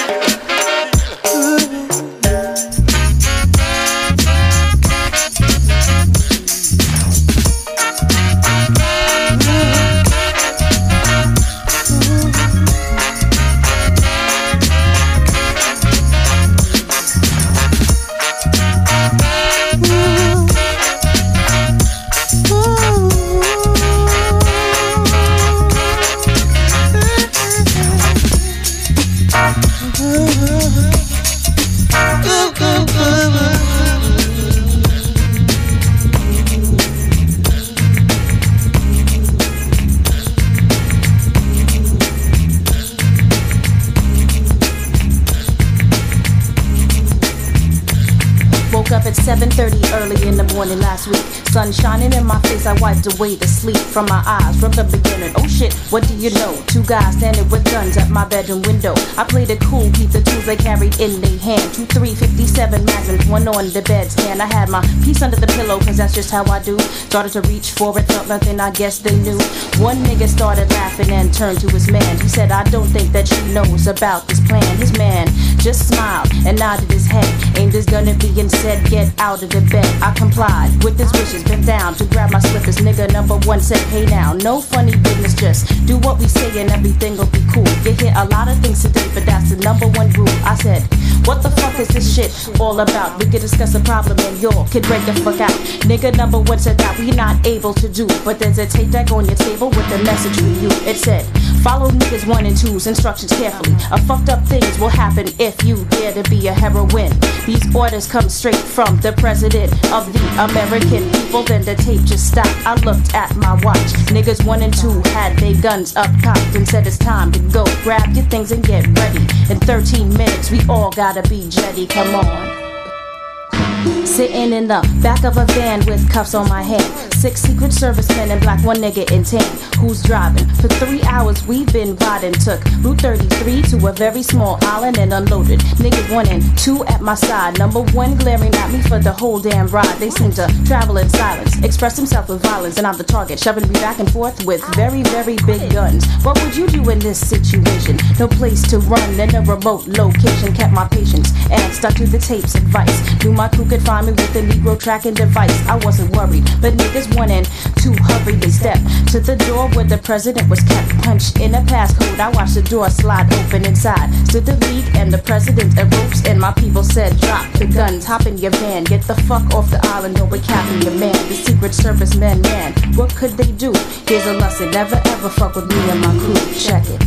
30 49.56 49.80
early 49.94 50.28
in 50.28 50.36
the 50.36 50.44
morning 50.54 50.80
last 50.80 51.08
week. 51.08 51.24
Sun 51.56 51.72
shining 51.72 52.12
in 52.12 52.26
my 52.26 52.40
face, 52.42 52.66
I 52.66 52.74
wiped 52.82 53.08
away 53.08 53.36
the 53.36 53.48
sleep 53.48 53.78
from 53.78 54.06
my 54.08 54.22
eyes 54.28 54.60
from 54.60 54.72
the 54.74 54.84
beginning. 54.84 55.32
Oh 55.38 55.48
shit, 55.48 55.74
what 55.92 56.06
do 56.08 56.14
you 56.16 56.30
know? 56.32 56.52
Two 56.68 56.84
guys 56.84 57.16
standing 57.16 57.48
with 57.50 57.64
guns 57.72 57.96
at 57.96 58.10
my 58.10 58.26
bedroom 58.26 58.62
window. 58.64 58.94
I 59.16 59.24
played 59.24 59.50
it 59.50 59.62
cool, 59.62 59.90
piece 59.96 60.12
the 60.12 60.22
tools 60.22 60.46
they 60.46 60.58
carried 60.58 61.00
in 61.00 61.22
their 61.22 61.40
hand. 61.40 61.74
Two, 61.74 61.86
three 61.86 62.14
fifty-seven 62.14 62.84
57 62.84 62.86
magnums, 62.86 63.26
one 63.32 63.48
on 63.48 63.72
the 63.72 63.80
bedstand. 63.80 64.42
I 64.42 64.46
had 64.46 64.68
my 64.68 64.82
piece 65.06 65.22
under 65.22 65.38
the 65.40 65.48
pillow, 65.48 65.80
cause 65.80 65.98
that's 65.98 66.14
just 66.14 66.32
how 66.32 66.44
I 66.52 66.60
do. 66.60 66.78
Started 67.08 67.32
to 67.40 67.42
reach 67.48 67.72
for 67.72 67.98
it, 67.98 68.04
felt 68.12 68.28
nothing, 68.28 68.60
I 68.60 68.72
guess 68.72 69.00
they 69.00 69.16
knew. 69.16 69.40
One 69.80 70.04
nigga 70.04 70.28
started 70.28 70.70
laughing 70.72 71.12
and 71.12 71.34
turned 71.34 71.62
to 71.62 71.70
his 71.70 71.90
man. 71.90 72.20
He 72.20 72.28
said, 72.28 72.52
I 72.52 72.64
don't 72.66 72.88
think 72.88 73.14
that 73.14 73.30
she 73.30 73.40
knows 73.54 73.88
about 73.88 74.28
this 74.28 74.46
plan. 74.46 74.68
His 74.76 74.92
man 74.98 75.28
just 75.64 75.88
smiled 75.88 76.28
and 76.46 76.60
nodded 76.60 76.92
his 76.92 77.08
head. 77.08 77.32
Aimed 77.58 77.72
his 77.72 77.86
gun 77.86 78.08
at 78.10 78.22
me 78.22 78.38
and 78.42 78.52
said, 78.52 78.84
Get 78.90 79.08
out 79.18 79.45
I 79.54 80.12
complied 80.16 80.72
with 80.84 80.98
his 80.98 81.12
wishes, 81.14 81.44
bent 81.44 81.66
down 81.68 81.94
to 81.96 82.06
grab 82.06 82.32
my 82.32 82.40
slippers. 82.40 82.78
Nigga 82.78 83.12
number 83.14 83.38
one 83.46 83.62
said, 83.62 83.78
Hey 83.94 84.06
now, 84.06 84.34
no 84.34 84.60
funny 84.60 84.96
business, 84.98 85.34
just 85.36 85.86
do 85.86 85.98
what 86.00 86.18
we 86.18 86.28
say 86.28 86.50
and 86.60 86.72
everything 86.72 87.16
will 87.16 87.28
be 87.28 87.44
cool. 87.54 87.68
You 87.84 87.92
hear 87.94 88.14
a 88.18 88.26
lot 88.26 88.48
of 88.48 88.58
things 88.60 88.82
today, 88.82 89.08
but 89.14 89.26
that's 89.26 89.52
the 89.52 89.58
number 89.58 89.88
one 89.88 90.10
rule. 90.14 90.36
I 90.44 90.56
said, 90.56 90.82
What 91.26 91.42
the 91.42 91.50
fuck 91.50 91.80
is 91.80 91.88
this 91.88 92.16
shit 92.16 92.60
all 92.60 92.80
about? 92.80 93.18
We 93.18 93.26
could 93.26 93.42
discuss 93.42 93.74
a 93.74 93.80
problem 93.80 94.20
and 94.20 94.40
y'all 94.40 94.68
could 94.68 94.84
break 94.84 95.04
the 95.08 95.14
fuck 95.26 95.42
out. 95.42 95.50
Nigga 95.90 96.16
number 96.16 96.40
one 96.40 96.60
said 96.60 96.78
that 96.78 97.00
we 97.00 97.10
not 97.12 97.46
able 97.48 97.74
to 97.74 97.90
do, 97.90 98.06
but 98.24 98.38
there's 98.38 98.60
a 98.60 98.68
tape 98.68 98.92
deck 98.92 99.12
on 99.12 99.26
your 99.26 99.36
table 99.36 99.70
with 99.70 99.92
a 99.92 100.04
message 100.04 100.36
for 100.38 100.62
you. 100.62 100.70
It 100.88 100.98
said, 100.98 101.26
Follow 101.66 101.90
niggas 101.90 102.28
one 102.28 102.46
and 102.46 102.56
two's 102.56 102.86
instructions 102.86 103.32
carefully. 103.32 103.74
A 103.92 104.00
fucked 104.04 104.30
up 104.30 104.46
things 104.46 104.78
will 104.78 104.90
happen 104.90 105.26
if 105.40 105.64
you 105.64 105.84
dare 105.86 106.14
to 106.14 106.30
be 106.30 106.46
a 106.46 106.54
heroine. 106.54 107.12
These 107.48 107.76
orders 107.76 108.08
come 108.08 108.30
straight 108.30 108.56
from 108.56 108.98
the 108.98 109.14
president 109.14 109.74
of 109.92 110.06
the 110.14 110.22
American 110.38 111.10
people. 111.12 111.42
Then 111.42 111.66
the 111.66 111.74
tape 111.74 112.04
just 112.04 112.28
stopped. 112.30 112.54
I 112.68 112.76
looked 112.86 113.16
at 113.16 113.36
my 113.38 113.54
watch. 113.64 113.90
Niggas 114.14 114.46
one 114.46 114.62
and 114.62 114.78
two 114.78 115.02
had 115.10 115.36
their 115.40 115.60
guns 115.60 115.96
up 115.96 116.12
cocked 116.22 116.56
and 116.56 116.68
said 116.70 116.86
it's 116.86 117.00
time 117.00 117.32
to 117.32 117.40
go. 117.50 117.66
Grab 117.82 118.14
your 118.14 118.26
things 118.26 118.52
and 118.52 118.64
get 118.64 118.86
ready. 119.00 119.26
In 119.50 119.60
13 119.60 120.14
minutes, 120.14 120.52
we 120.52 120.62
all 120.70 120.92
gotta 121.16 121.30
be 121.30 121.48
jetty. 121.48 121.88
Come 121.88 122.16
on. 122.16 123.95
Sitting 124.06 124.54
in 124.54 124.68
the 124.68 124.80
back 125.02 125.24
of 125.26 125.36
a 125.36 125.46
van 125.48 125.84
with 125.88 126.10
cuffs 126.10 126.36
on 126.36 126.48
my 126.48 126.62
hand. 126.62 126.86
Six 127.16 127.42
secret 127.42 127.74
servicemen 127.74 128.30
and 128.32 128.40
black, 128.40 128.64
one 128.64 128.78
nigga 128.78 129.12
in 129.12 129.24
tan. 129.24 129.44
Who's 129.80 130.02
driving? 130.04 130.48
For 130.56 130.68
three 130.68 131.02
hours 131.04 131.46
we've 131.48 131.72
been 131.74 131.96
riding. 131.98 132.34
Took 132.34 132.64
Route 132.82 133.02
33 133.02 133.62
to 133.64 133.88
a 133.88 133.92
very 133.92 134.22
small 134.22 134.58
island 134.62 135.00
and 135.00 135.12
unloaded. 135.12 135.60
Niggas 135.82 136.14
one 136.14 136.30
and 136.30 136.58
two 136.58 136.86
at 136.86 137.02
my 137.02 137.16
side. 137.16 137.58
Number 137.58 137.82
one 137.92 138.16
glaring 138.16 138.54
at 138.56 138.72
me 138.72 138.82
for 138.84 139.00
the 139.00 139.12
whole 139.12 139.40
damn 139.40 139.68
ride. 139.68 139.98
They 139.98 140.12
seem 140.12 140.32
to 140.34 140.48
travel 140.66 140.98
in 140.98 141.10
silence, 141.10 141.62
express 141.64 141.98
themselves 141.98 142.30
with 142.30 142.44
violence, 142.44 142.78
and 142.78 142.86
I'm 142.86 142.98
the 142.98 143.04
target, 143.04 143.40
shoving 143.40 143.68
me 143.68 143.74
back 143.74 144.00
and 144.00 144.10
forth 144.12 144.46
with 144.46 144.64
very, 144.76 145.02
very 145.04 145.36
big 145.46 145.74
guns. 145.74 146.06
What 146.24 146.42
would 146.42 146.56
you 146.56 146.68
do 146.68 146.90
in 146.90 147.00
this 147.00 147.20
situation? 147.28 147.98
No 148.20 148.28
place 148.28 148.62
to 148.70 148.80
run 148.80 149.20
in 149.20 149.36
a 149.36 149.42
remote 149.42 149.88
location. 149.88 150.54
Kept 150.54 150.72
my 150.72 150.88
patience 150.88 151.34
and 151.52 151.74
stuck 151.74 151.96
to 151.96 152.06
the 152.06 152.20
tape's 152.20 152.56
advice. 152.56 153.24
Knew 153.24 153.34
my 153.34 153.50
crew 153.50 153.66
could 153.66 153.82
find 153.82 153.95
me 154.02 154.12
with 154.12 154.36
a 154.36 154.42
Negro 154.42 154.80
tracking 154.80 155.14
device. 155.14 155.56
I 155.68 155.76
wasn't 155.78 156.16
worried, 156.16 156.44
but 156.62 156.74
niggas 156.74 157.16
one 157.16 157.32
and 157.32 157.46
two 157.78 157.94
hurriedly 157.94 158.50
stepped 158.50 158.84
to 159.12 159.20
the 159.20 159.36
door 159.48 159.70
where 159.70 159.86
the 159.86 159.98
president 159.98 160.50
was 160.50 160.62
kept. 160.62 160.90
Punched 161.04 161.40
in 161.40 161.56
a 161.56 161.62
passcode, 161.62 162.20
I 162.20 162.30
watched 162.30 162.56
the 162.56 162.62
door 162.64 162.90
slide 162.90 163.32
open 163.34 163.66
inside. 163.66 164.14
Stood 164.28 164.46
the 164.46 164.58
league 164.68 164.90
and 164.96 165.12
the 165.14 165.20
president 165.20 165.78
and 165.78 165.94
ropes, 165.94 166.26
and 166.26 166.40
my 166.40 166.52
people 166.54 166.84
said, 166.84 167.18
Drop 167.22 167.46
the 167.54 167.68
guns, 167.68 168.06
hop 168.06 168.26
in 168.26 168.38
your 168.38 168.52
van, 168.52 168.84
get 168.84 169.04
the 169.04 169.16
fuck 169.28 169.54
off 169.54 169.70
the 169.70 169.80
island, 169.96 170.20
or 170.20 170.26
we're 170.26 170.42
capping 170.42 170.82
your 170.82 171.00
man. 171.00 171.16
The 171.30 171.36
Secret 171.36 171.74
Service 171.74 172.16
men, 172.16 172.42
man, 172.42 172.74
what 172.96 173.16
could 173.16 173.32
they 173.32 173.52
do? 173.52 173.72
Here's 174.08 174.26
a 174.26 174.34
lesson, 174.34 174.72
never 174.72 175.00
ever 175.06 175.30
fuck 175.30 175.56
with 175.56 175.70
me 175.70 175.90
and 175.90 176.02
my 176.02 176.12
crew. 176.18 176.36
Check 176.58 176.84
it. 176.88 177.02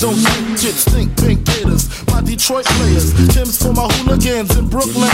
Don't 0.00 0.14
think, 0.14 0.60
get 0.60 0.74
stink, 0.74 1.16
pink 1.16 1.44
gators. 1.44 2.06
My 2.06 2.20
Detroit 2.20 2.64
players. 2.66 3.12
Tim's 3.34 3.58
for 3.58 3.72
my 3.72 3.88
hooligans 3.94 4.56
in 4.56 4.68
Brooklyn. 4.68 5.10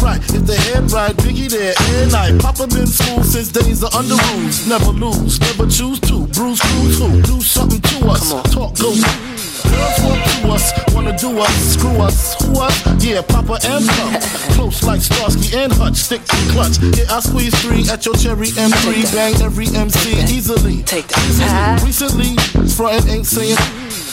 Right, 0.00 0.20
if 0.32 0.46
they 0.46 0.56
head 0.56 0.90
right, 0.92 1.14
Biggie 1.16 1.50
there, 1.50 1.74
and 2.00 2.14
I. 2.14 2.36
Papa 2.38 2.66
been 2.66 2.86
school 2.86 3.22
since 3.22 3.48
days 3.48 3.82
of 3.82 3.94
under 3.94 4.16
rules. 4.32 4.66
Never 4.66 4.92
lose, 4.92 5.40
never 5.40 5.68
choose 5.68 6.00
to. 6.00 6.26
Bruce 6.28 6.60
Cruz 6.60 6.98
who? 6.98 7.22
Do 7.22 7.40
something 7.42 7.80
to 7.80 8.08
us. 8.08 8.30
Talk 8.52 8.78
go. 8.78 9.33
Girls 9.74 9.98
want 10.06 10.22
to 10.22 10.48
us, 10.54 10.94
wanna 10.94 11.16
do 11.18 11.38
us, 11.38 11.54
screw 11.74 11.96
us, 12.00 12.34
who 12.42 12.60
us? 12.60 13.04
Yeah, 13.04 13.22
Papa 13.22 13.58
and 13.66 13.86
Puff. 13.86 14.22
Close 14.54 14.82
like 14.82 15.00
Starsky 15.00 15.56
and 15.56 15.72
Hutch, 15.72 15.96
stick 15.96 16.22
to 16.22 16.36
clutch. 16.52 16.78
Yeah, 16.96 17.10
I 17.10 17.20
squeeze 17.20 17.54
three 17.62 17.88
at 17.90 18.06
your 18.06 18.14
cherry 18.14 18.48
M3, 18.48 19.12
bang 19.12 19.34
every 19.42 19.66
MC 19.68 20.14
easily. 20.32 20.82
Take 20.84 21.08
that. 21.08 21.82
Recently, 21.84 22.36
frontin' 22.68 23.10
ain't 23.10 23.26
saying. 23.26 23.58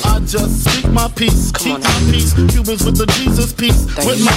I 0.04 0.20
just 0.26 0.66
speak 0.66 0.92
my 0.92 1.08
piece, 1.10 1.52
keep 1.52 1.80
my 1.80 2.00
peace. 2.10 2.34
Cubans 2.34 2.84
with 2.84 2.98
the 2.98 3.06
Jesus 3.18 3.54
piece, 3.54 3.86
with 4.04 4.26
my 4.26 4.34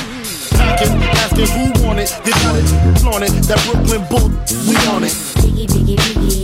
packing, 0.59 0.93
asking 1.25 1.49
who 1.57 1.87
want 1.87 2.01
it. 2.01 2.13
You 2.25 2.33
got 2.33 2.55
it, 2.57 2.99
flaunt 3.01 3.25
it. 3.25 3.33
That 3.49 3.61
Brooklyn 3.65 4.05
boot, 4.13 4.31
we 4.69 4.77
on 4.93 5.05
it. 5.05 5.13
Biggie, 5.41 5.67
biggie, 5.67 5.97
biggie, 5.97 6.44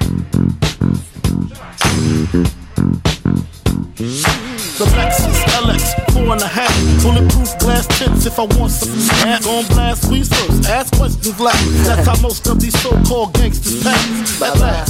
The 2.11 2.45
Lexus 4.97 5.41
LX, 5.63 6.11
four 6.11 6.33
and 6.33 6.41
a 6.41 6.47
half, 6.47 6.75
bulletproof 7.01 7.57
glass 7.59 7.87
tips 7.97 8.25
if 8.25 8.39
I 8.39 8.45
want 8.57 8.71
some 8.71 8.97
snap. 8.99 9.43
Gon' 9.43 9.65
blast 9.67 10.09
we 10.11 10.23
first, 10.23 10.69
ask 10.69 10.93
questions 10.95 11.39
last. 11.39 11.65
That's 11.85 12.07
how 12.07 12.21
most 12.21 12.47
of 12.47 12.59
these 12.59 12.79
so-called 12.81 13.33
gangsters 13.33 13.83
pass. 13.83 14.41
Like 14.41 14.53
that. 14.59 14.87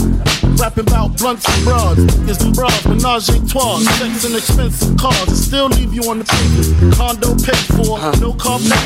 Rapping 0.59 0.87
about 0.87 1.17
blunts 1.17 1.47
and 1.47 1.63
broads, 1.63 1.99
is 2.29 2.37
them 2.37 2.51
broads, 2.51 2.85
menage 2.85 3.29
a 3.29 3.39
trois, 3.47 3.79
sex 3.97 4.25
and 4.25 4.35
expensive 4.35 4.95
cars, 4.97 5.27
and 5.27 5.37
still 5.37 5.67
leave 5.67 5.93
you 5.93 6.03
on 6.09 6.19
the 6.19 6.25
pavement. 6.25 6.93
Condo 6.93 7.33
paid 7.41 7.65
for, 7.73 7.97
no 8.21 8.33
car 8.33 8.59
payment. 8.59 8.85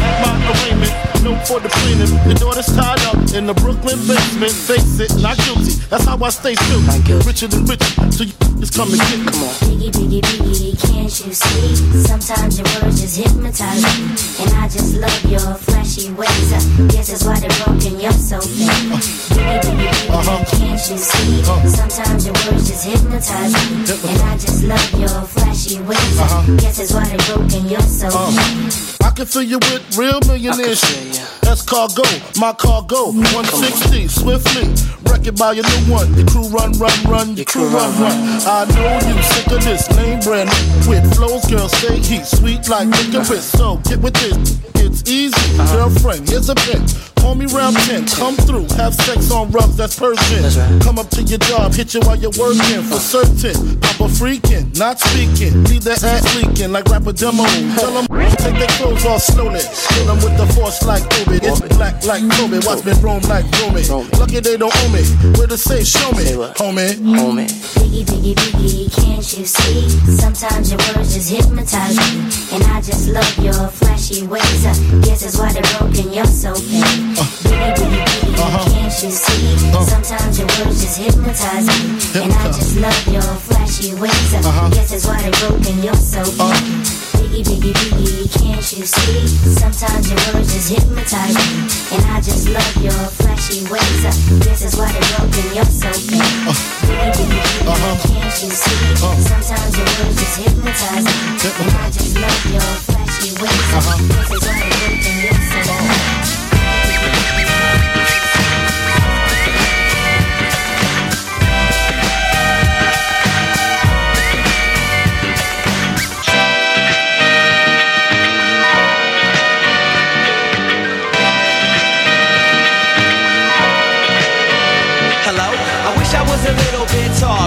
My 0.00 0.32
arraignment, 0.48 0.94
no 1.20 1.36
for 1.44 1.60
the 1.60 1.68
plaintiff. 1.68 2.08
The 2.24 2.34
daughter's 2.40 2.72
tied 2.72 3.02
up 3.04 3.18
in 3.34 3.44
the 3.46 3.54
Brooklyn 3.54 3.98
basement. 4.06 4.52
Face 4.52 5.00
it, 5.00 5.12
not 5.20 5.36
guilty. 5.44 5.76
That's 5.90 6.04
how 6.04 6.16
I 6.22 6.30
stay 6.30 6.54
true. 6.54 6.80
Richer 7.26 7.48
than 7.48 7.66
rich, 7.66 7.82
so 8.14 8.24
you 8.24 8.32
just 8.56 8.72
come 8.72 8.88
and 8.88 9.00
get 9.00 9.18
me. 9.18 9.26
Come 9.26 9.42
on. 9.44 9.54
Biggie, 9.66 9.90
biggie, 9.92 10.22
biggie, 10.22 10.72
can't 10.80 11.26
you 11.26 11.32
see? 11.34 12.06
Sometimes 12.06 12.59
your 12.60 12.82
words 12.82 13.00
just 13.00 13.16
hypnotize 13.16 13.82
me. 13.82 14.44
And 14.44 14.50
I 14.60 14.68
just 14.68 14.96
love 14.96 15.24
your 15.24 15.54
flashy 15.54 16.12
ways. 16.12 16.52
I 16.52 16.60
guess 16.88 17.08
that's 17.08 17.24
why 17.24 17.40
they're 17.40 17.64
broken, 17.64 17.98
you're 17.98 18.12
so 18.12 18.40
fake. 18.40 18.68
Uh-huh. 18.68 19.00
Biggie, 19.34 19.76
biggie, 19.80 20.08
biggie, 20.08 20.58
can't 20.58 20.90
you 20.90 20.98
see? 20.98 21.40
Uh-huh. 21.40 21.68
Sometimes 21.68 22.26
your 22.26 22.34
words 22.44 22.68
just 22.68 22.84
hypnotize 22.84 23.52
me. 23.52 24.10
And 24.10 24.22
I 24.22 24.36
just 24.36 24.64
love 24.64 25.00
your 25.00 25.22
flashy 25.24 25.80
ways. 25.82 26.18
I 26.18 26.24
uh-huh. 26.24 26.56
guess 26.56 26.78
that's 26.78 26.92
why 26.92 27.04
they're 27.08 27.36
broken, 27.36 27.68
you're 27.68 27.80
so 27.80 28.10
fake. 28.10 29.00
Uh, 29.00 29.06
I 29.06 29.10
can 29.12 29.26
fill 29.26 29.42
you 29.42 29.58
with 29.58 29.96
real 29.96 30.20
millionaire 30.26 30.74
shit. 30.76 31.20
That's 31.42 31.62
cargo, 31.62 32.02
my 32.38 32.52
cargo. 32.52 33.12
160, 33.12 34.08
swiftly. 34.08 34.68
Wreck 35.10 35.26
it 35.26 35.38
by 35.38 35.52
your 35.52 35.64
new 35.64 35.92
one. 35.92 36.12
Your 36.14 36.26
crew 36.26 36.48
run, 36.48 36.72
run, 36.78 36.94
run. 37.08 37.36
Your 37.36 37.44
crew 37.44 37.66
run, 37.66 37.90
run. 38.00 38.14
I 38.46 38.64
know 38.74 38.94
you 39.08 39.22
sick 39.22 39.46
of 39.50 39.64
this 39.64 39.90
name 39.96 40.20
brand 40.20 40.50
with 40.86 41.02
flows, 41.14 41.44
girl. 41.46 41.68
Say 41.68 41.98
he's 41.98 42.28
sweet 42.30 42.49
like 42.68 42.88
licorice. 42.88 43.44
So 43.44 43.76
get 43.84 44.00
with 44.00 44.14
this. 44.14 44.58
It's 44.76 45.08
easy, 45.08 45.56
girlfriend. 45.72 46.28
Here's 46.28 46.48
a 46.48 46.54
pen. 46.54 46.84
Call 47.20 47.34
me 47.34 47.44
round 47.46 47.76
10, 47.76 48.06
come 48.06 48.34
through, 48.34 48.66
have 48.80 48.94
sex 48.94 49.30
on 49.30 49.50
rubs, 49.50 49.76
that's 49.76 49.98
Persian. 49.98 50.80
Come 50.80 50.98
up 50.98 51.10
to 51.10 51.22
your 51.22 51.38
job, 51.38 51.74
hit 51.74 51.92
you 51.92 52.00
while 52.00 52.16
you're 52.16 52.32
working 52.40 52.80
for 52.82 52.96
certain. 52.96 53.78
Papa 53.78 54.08
freaking, 54.08 54.72
not 54.78 54.98
speaking. 54.98 55.62
Leave 55.64 55.84
that 55.84 56.02
ass 56.02 56.24
leaking 56.34 56.72
like 56.72 56.86
rapper 56.86 57.12
demo. 57.12 57.44
Tell 57.76 57.92
them 57.92 58.06
take 58.40 58.56
their 58.56 58.72
clothes 58.80 59.04
off 59.04 59.20
slowly. 59.20 59.60
Kill 59.60 60.06
them 60.06 60.16
with 60.24 60.36
the 60.38 60.46
force 60.54 60.82
like 60.82 61.04
Obi. 61.20 61.44
It's 61.44 61.60
black 61.76 62.02
like 62.06 62.24
Kobe. 62.40 62.58
Watch 62.64 62.84
me 62.86 62.92
roam 63.04 63.20
like 63.28 63.44
Romy. 63.60 63.84
Lucky 64.16 64.40
they 64.40 64.56
don't 64.56 64.74
owe 64.74 64.88
me. 64.88 65.04
Where 65.36 65.46
to 65.46 65.58
say, 65.58 65.84
show 65.84 66.10
me, 66.12 66.24
homie. 66.56 66.96
Homie. 67.20 67.52
Biggie, 67.76 68.04
biggie, 68.04 68.34
biggie, 68.34 68.88
can't 68.96 69.38
you 69.38 69.44
see? 69.44 69.88
Sometimes 70.16 70.72
your 70.72 70.80
words 70.96 71.12
just 71.12 71.28
hypnotize 71.30 71.96
me. 71.96 72.39
And 72.52 72.64
I 72.64 72.80
just 72.80 73.08
love 73.08 73.38
your 73.38 73.68
flashy 73.68 74.26
ways. 74.26 74.66
I 74.66 74.74
guess 75.02 75.22
that's 75.22 75.38
why 75.38 75.52
they're 75.52 75.62
broken, 75.78 76.12
you're 76.12 76.24
so 76.24 76.52
fake. 76.54 76.82
Biggie, 76.82 77.16
uh. 77.16 77.74
biggie, 77.76 78.04
biggie, 78.04 78.38
uh-huh. 78.38 78.70
can't 78.70 79.02
you 79.02 79.10
see? 79.10 79.70
Uh. 79.72 79.84
Sometimes 79.84 80.38
your 80.38 80.48
words 80.58 80.82
just 80.82 80.98
hypnotize 80.98 81.66
me. 81.66 82.22
And 82.22 82.32
I 82.32 82.46
just 82.46 82.76
love 82.76 83.06
your 83.06 83.22
flashy 83.22 83.94
ways. 83.94 84.34
I 84.34 84.70
guess 84.70 84.90
that's 84.90 85.06
why 85.06 85.22
they're 85.22 85.48
broken, 85.48 85.82
you're 85.82 85.94
so 85.94 86.24
fake. 86.24 86.99
Biggie, 87.30 87.62
biggie, 87.62 87.90
biggie, 87.94 88.26
can't 88.42 88.72
you 88.74 88.84
see? 88.84 89.26
Sometimes 89.54 90.10
your 90.10 90.18
words 90.34 90.52
just 90.52 90.68
hypnotize 90.68 91.34
me. 91.38 91.62
And 91.94 92.02
I 92.10 92.20
just 92.20 92.48
love 92.50 92.76
your 92.82 92.90
flashy 92.90 93.62
ways. 93.70 94.04
Uh, 94.04 94.10
I 94.10 94.44
guess 94.44 94.60
that's 94.66 94.76
why 94.76 94.90
they're 94.90 95.06
broken, 95.14 95.54
you're 95.54 95.64
so 95.64 95.92
fake. 95.94 96.18
Uh-huh. 96.18 96.58
Biggie, 96.90 96.98
uh-huh. 96.98 97.22
biggie, 97.22 97.38
biggie, 97.38 98.18
can't 98.18 98.42
you 98.42 98.50
see? 98.50 98.74
Uh-huh. 98.98 99.14
Sometimes 99.30 99.78
your 99.78 99.86
words 99.86 100.18
just 100.18 100.36
hypnotize 100.42 101.06
me. 101.06 101.14
And 101.62 101.70
I 101.78 101.90
just 101.94 102.18
love 102.18 102.42
your 102.50 102.66
flashy 102.82 103.30
ways. 103.38 103.70
Uh, 103.70 103.78
I 103.78 103.98
guess 104.02 104.26
that's 104.26 104.46
why 104.46 104.58
they're 104.58 104.82
broken, 104.82 105.14
you're 105.22 105.38
so 105.38 105.62
fake. 105.70 105.79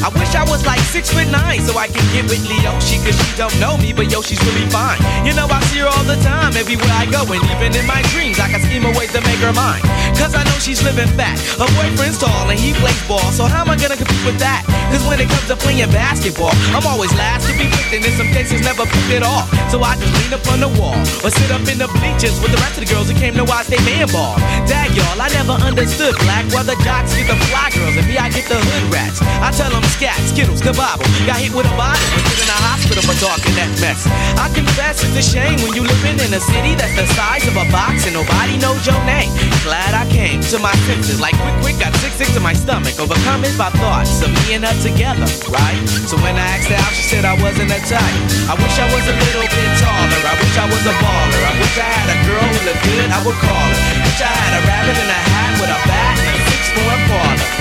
I 0.00 0.08
wish 0.16 0.32
I 0.32 0.44
was 0.48 0.64
like 0.64 0.80
six 0.80 1.12
foot 1.12 1.28
nine 1.28 1.60
so 1.60 1.76
I 1.76 1.86
could 1.86 2.04
get 2.16 2.24
with 2.24 2.40
Leo. 2.48 2.72
She 2.80 2.96
cause 3.04 3.12
she 3.12 3.28
don't 3.36 3.52
know 3.60 3.76
me, 3.76 3.92
but 3.92 4.08
yo, 4.08 4.24
she's 4.24 4.40
really 4.48 4.64
fine. 4.72 4.96
You 5.28 5.36
know, 5.36 5.44
I 5.44 5.60
see 5.68 5.84
her 5.84 5.88
all 5.92 6.04
the 6.08 6.16
time, 6.24 6.56
everywhere 6.56 6.88
I 6.96 7.04
go, 7.04 7.20
and 7.28 7.42
even 7.52 7.76
in 7.76 7.84
my 7.84 8.00
dreams, 8.08 8.40
I 8.40 8.48
can 8.48 8.64
scheme 8.64 8.88
a 8.88 8.92
ways 8.96 9.12
to 9.12 9.20
make 9.20 9.40
her 9.44 9.52
mine. 9.52 9.84
Cause 10.16 10.32
I 10.32 10.40
know 10.44 10.56
she's 10.56 10.80
living 10.80 11.08
fat. 11.20 11.36
Her 11.60 11.68
boyfriend's 11.76 12.16
tall 12.16 12.48
and 12.48 12.56
he 12.56 12.72
plays 12.80 12.96
ball, 13.04 13.28
so 13.28 13.44
how 13.44 13.60
am 13.60 13.68
I 13.68 13.76
gonna 13.76 13.96
compete 13.96 14.24
with 14.24 14.40
that? 14.40 14.64
Cause 14.88 15.04
when 15.04 15.20
it 15.20 15.28
comes 15.28 15.46
to 15.52 15.56
playing 15.60 15.92
basketball, 15.92 16.56
I'm 16.72 16.86
always 16.88 17.12
last 17.20 17.44
to 17.48 17.52
be 17.60 17.68
picked, 17.68 17.92
and 17.92 18.00
in 18.00 18.14
some 18.16 18.32
cases 18.32 18.64
never 18.64 18.88
picked 18.88 19.20
at 19.20 19.22
all. 19.22 19.44
So 19.68 19.84
I 19.84 20.00
just 20.00 20.12
lean 20.16 20.32
up 20.32 20.44
on 20.48 20.64
the 20.64 20.72
wall 20.80 20.96
or 21.20 21.28
sit 21.28 21.52
up 21.52 21.64
in 21.68 21.76
the 21.76 21.92
bleachers 22.00 22.40
with 22.40 22.56
the 22.56 22.60
rest 22.64 22.80
of 22.80 22.88
the 22.88 22.90
girls 22.90 23.12
who 23.12 23.16
came 23.20 23.36
to 23.36 23.44
watch 23.44 23.68
they 23.68 23.80
man 23.84 24.08
ball. 24.08 24.40
Dag 24.64 24.96
y'all, 24.96 25.20
I 25.20 25.28
never 25.36 25.60
understood 25.60 26.16
black 26.24 26.48
why 26.56 26.64
the 26.64 26.76
jocks 26.80 27.12
get 27.12 27.28
the 27.28 27.36
fly 27.52 27.68
girls 27.76 28.00
and 28.00 28.08
me 28.08 28.16
I 28.16 28.32
get 28.32 28.48
the 28.48 28.56
hood 28.56 28.84
rats. 28.88 29.20
I 29.44 29.52
tell 29.52 29.68
them 29.68 29.89
scat, 29.96 30.18
skittles, 30.30 30.62
kabobble. 30.62 31.06
Got 31.26 31.42
hit 31.42 31.52
with 31.54 31.66
a 31.66 31.74
bottle 31.74 32.00
and 32.14 32.22
put 32.22 32.38
in 32.38 32.48
a 32.48 32.60
hospital 32.70 33.02
for 33.02 33.16
talking 33.18 33.54
that 33.58 33.70
mess. 33.82 34.06
I 34.38 34.46
confess 34.54 35.02
it's 35.02 35.16
a 35.18 35.24
shame 35.24 35.58
when 35.64 35.74
you 35.74 35.82
living 35.82 36.18
in 36.22 36.30
a 36.32 36.42
city 36.42 36.78
that's 36.78 36.94
the 36.94 37.06
size 37.18 37.44
of 37.50 37.58
a 37.58 37.66
box 37.74 38.06
and 38.06 38.14
nobody 38.14 38.56
knows 38.60 38.86
your 38.86 38.98
name. 39.04 39.30
Glad 39.66 39.92
I 39.92 40.06
came 40.08 40.40
to 40.54 40.56
my 40.58 40.72
senses 40.86 41.18
like 41.18 41.34
quick, 41.42 41.56
quick, 41.60 41.76
got 41.82 41.92
sick, 41.98 42.14
sick 42.14 42.30
to 42.36 42.40
my 42.40 42.54
stomach. 42.54 42.96
Overcome 43.02 43.44
it 43.44 43.54
by 43.58 43.70
thoughts 43.82 44.22
of 44.22 44.30
me 44.30 44.54
and 44.56 44.64
her 44.64 44.76
together, 44.80 45.26
right? 45.50 45.80
So 46.06 46.16
when 46.22 46.38
I 46.38 46.46
asked 46.56 46.70
her 46.70 46.78
out, 46.78 46.92
she 46.94 47.04
said 47.10 47.24
I 47.26 47.34
wasn't 47.42 47.74
a 47.74 47.80
type. 47.84 48.16
I 48.46 48.54
wish 48.56 48.76
I 48.78 48.86
was 48.90 49.04
a 49.10 49.16
little 49.16 49.46
bit 49.46 49.70
taller. 49.82 50.20
I 50.24 50.34
wish 50.38 50.54
I 50.56 50.66
was 50.70 50.82
a 50.86 50.94
baller. 51.00 51.42
I 51.44 51.54
wish 51.58 51.76
I 51.76 51.88
had 51.88 52.08
a 52.14 52.18
girl 52.26 52.46
who 52.46 52.58
looked 52.68 52.84
good, 52.84 53.08
I 53.10 53.20
would 53.26 53.38
call 53.42 53.68
her. 53.68 53.80
Wish 54.06 54.20
I 54.22 54.30
had 54.30 54.52
a 54.58 54.62
rabbit 54.66 54.96
in 54.96 55.08
a 55.08 55.20
hat 55.34 55.52
with 55.60 55.70
a 55.70 55.80
bat 55.88 56.14
and 56.20 56.34
a 56.36 56.42
six 56.50 56.62
four 56.74 56.90
Impala. 56.90 57.59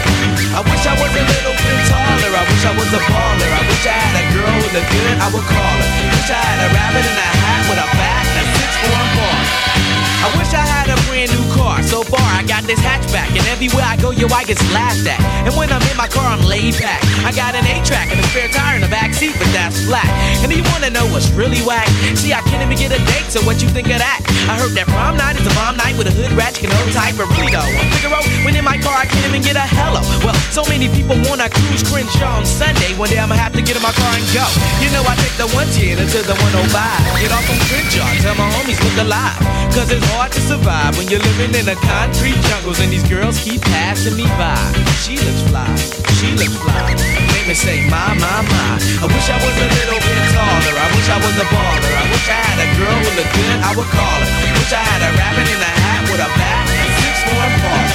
I 0.50 0.62
wish 0.66 0.84
I 0.86 0.94
was 0.98 1.14
a 1.14 1.24
little 1.30 1.54
bit 1.54 1.80
taller. 1.86 2.32
I 2.34 2.44
wish 2.50 2.66
I 2.66 2.74
was 2.74 2.90
a 2.90 3.02
baller. 3.06 3.50
I 3.54 3.62
wish 3.70 3.86
I 3.86 3.94
had 3.94 4.16
a 4.18 4.26
girl 4.34 4.50
who 4.50 4.68
looked 4.74 4.90
good, 4.90 5.16
I 5.22 5.28
would 5.30 5.46
call 5.46 5.76
her. 5.78 5.90
Wish 6.10 6.32
I 6.34 6.42
had 6.42 6.60
a 6.66 6.70
rabbit 6.74 7.06
in 7.06 7.18
a 7.18 7.30
hat 7.46 7.62
with 7.70 7.78
a 7.78 7.88
bat 7.94 8.26
and 8.26 8.38
a 8.42 8.46
six 8.58 8.72
four 8.82 8.98
Impala. 8.98 9.89
I 10.20 10.28
wish 10.36 10.52
I 10.52 10.64
had 10.64 10.92
a 10.92 10.98
brand 11.08 11.32
new 11.32 11.46
car. 11.56 11.80
So 11.84 12.04
far, 12.04 12.20
I 12.20 12.44
got 12.44 12.68
this 12.68 12.80
hatchback, 12.84 13.32
and 13.32 13.46
everywhere 13.48 13.88
I 13.88 13.96
go, 13.96 14.12
yo, 14.12 14.28
I 14.28 14.44
get 14.44 14.60
laughed 14.76 15.08
at. 15.08 15.20
And 15.48 15.56
when 15.56 15.72
I'm 15.72 15.82
in 15.88 15.96
my 15.96 16.08
car, 16.12 16.28
I'm 16.28 16.44
laid 16.44 16.76
back. 16.76 17.00
I 17.24 17.32
got 17.32 17.56
an 17.56 17.64
A-track 17.64 18.12
and 18.12 18.20
a 18.20 18.26
spare 18.28 18.52
tire 18.52 18.76
in 18.76 18.84
the 18.84 18.92
back 18.92 19.16
seat, 19.16 19.36
but 19.40 19.48
that's 19.56 19.88
flat. 19.88 20.08
And 20.44 20.52
you 20.52 20.64
wanna 20.76 20.92
know 20.92 21.08
what's 21.08 21.32
really 21.32 21.64
whack? 21.64 21.88
See, 22.20 22.36
I 22.36 22.44
can't 22.52 22.60
even 22.60 22.76
get 22.76 22.92
a 22.92 23.00
date, 23.00 23.32
so 23.32 23.40
what 23.48 23.64
you 23.64 23.70
think 23.72 23.88
of 23.88 24.04
that? 24.04 24.20
I 24.52 24.60
heard 24.60 24.76
that 24.76 24.92
prom 24.92 25.16
night 25.16 25.40
is 25.40 25.48
a 25.48 25.54
bomb 25.56 25.80
night 25.80 25.96
with 25.96 26.12
a 26.12 26.14
hood 26.14 26.36
ratchet 26.36 26.68
and 26.68 26.74
old 26.84 26.92
type, 26.92 27.16
but 27.16 27.32
really 27.40 27.52
though, 27.56 27.64
I'm 27.64 27.88
Figaro, 27.96 28.20
when 28.44 28.56
in 28.60 28.66
my 28.68 28.76
car, 28.82 29.00
I 29.00 29.08
can't 29.08 29.24
even 29.24 29.40
get 29.40 29.56
a 29.56 29.64
hello. 29.64 30.04
Well, 30.20 30.36
so 30.52 30.68
many 30.68 30.92
people 30.92 31.16
wanna 31.32 31.48
cruise 31.48 31.84
Crenshaw 31.88 32.44
on 32.44 32.46
Sunday. 32.46 32.92
One 33.00 33.08
day 33.08 33.20
I'ma 33.24 33.40
have 33.40 33.56
to 33.56 33.64
get 33.64 33.80
in 33.80 33.84
my 33.84 33.96
car 33.96 34.12
and 34.12 34.26
go. 34.36 34.44
You 34.84 34.92
know, 34.92 35.04
I 35.08 35.16
take 35.24 35.36
the 35.40 35.48
110 35.56 35.96
until 35.96 36.28
the 36.28 36.36
105. 36.44 36.76
Get 37.24 37.32
off 37.32 37.48
on 37.48 37.60
Crenshaw, 37.72 38.10
tell 38.20 38.36
my 38.36 38.52
homies 38.60 38.80
look 38.84 38.98
alive. 39.00 39.40
Cause 39.72 39.94
it's 39.94 40.09
hard 40.16 40.32
to 40.32 40.42
survive 40.42 40.98
when 40.98 41.08
you're 41.10 41.22
living 41.22 41.54
in 41.54 41.66
the 41.66 41.78
concrete 41.86 42.38
jungles 42.50 42.80
and 42.80 42.90
these 42.90 43.06
girls 43.06 43.38
keep 43.44 43.62
passing 43.62 44.16
me 44.18 44.26
by. 44.40 44.58
She 45.04 45.18
looks 45.20 45.44
fly, 45.50 45.70
she 46.18 46.34
looks 46.34 46.56
fly. 46.62 46.94
Make 47.34 47.46
me 47.50 47.56
say, 47.56 47.86
my, 47.90 48.14
my, 48.18 48.42
my. 48.46 48.70
I 49.02 49.06
wish 49.06 49.28
I 49.30 49.38
was 49.38 49.56
a 49.58 49.70
little 49.70 50.02
bit 50.02 50.22
taller. 50.34 50.76
I 50.76 50.88
wish 50.96 51.08
I 51.10 51.18
was 51.22 51.36
a 51.38 51.48
baller. 51.50 51.94
I 51.94 52.06
wish 52.10 52.28
I 52.30 52.40
had 52.40 52.60
a 52.64 52.70
girl 52.78 52.98
who 53.02 53.10
looked 53.18 53.34
good, 53.34 53.58
I 53.62 53.72
would 53.78 53.90
call 53.92 54.20
her. 54.20 54.30
Wish 54.58 54.74
I 54.74 54.82
had 54.82 55.02
a 55.06 55.12
rabbit 55.14 55.48
in 55.50 55.60
a 55.62 55.74
hat 55.84 56.02
with 56.10 56.22
a 56.22 56.30
bat 56.38 56.66
and 56.70 56.92
six 57.04 57.16
four 57.30 57.48
part. 57.64 57.90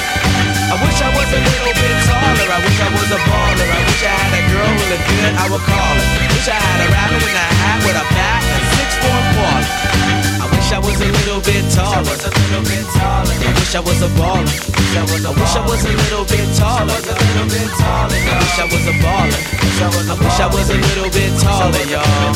I 0.71 0.75
wish 0.81 0.97
I 0.99 1.09
was 1.15 1.29
a 1.31 1.41
little 1.41 1.75
bit 1.75 1.95
taller. 2.09 2.47
I 2.51 2.59
wish 2.63 2.79
I 2.79 2.89
was 2.95 3.09
a 3.11 3.19
baller. 3.27 3.67
I 3.69 3.81
wish 3.85 4.03
I 4.03 4.13
had 4.13 4.33
a 4.39 4.43
girl 4.51 4.71
who 4.71 4.83
looked 4.91 5.07
good, 5.07 5.33
I 5.35 5.45
would 5.51 5.65
call 5.67 5.93
her. 5.99 6.07
Wish 6.35 6.47
I 6.51 6.57
had 6.57 6.79
a 6.83 6.87
rabbit 6.91 7.21
in 7.23 7.35
a 7.35 7.47
hat 7.59 7.79
with 7.85 7.97
a 7.97 8.05
bat 8.13 8.41
and 8.43 8.63
six 8.75 8.89
four 9.03 9.84
part. 10.69 10.75
I 10.75 10.79
wish 10.79 10.79
I 10.79 10.79
was 10.79 11.01
a 11.01 11.05
little 11.05 11.41
bit 11.41 11.63
taller. 11.73 12.15
I 12.15 13.53
wish 13.53 13.75
I 13.75 13.79
was 13.79 14.01
a 14.01 14.09
baller. 14.17 14.49
I 14.95 15.03
wish 15.05 15.55
I 15.55 15.61
was 15.65 15.85
a 15.85 15.89
little 15.89 16.25
bit 16.25 16.47
taller. 16.55 16.93
I 16.93 17.45
wish 17.45 18.59
I 18.59 18.65
was 18.65 18.87
a 18.87 18.93
baller. 19.03 19.55
I 19.75 20.15
wish 20.15 20.39
I 20.39 20.47
was 20.47 20.69
a 20.69 20.77
little 20.77 21.09
bit 21.11 21.31
taller, 21.41 21.85
y'all. 21.85 22.01
I 22.01 22.31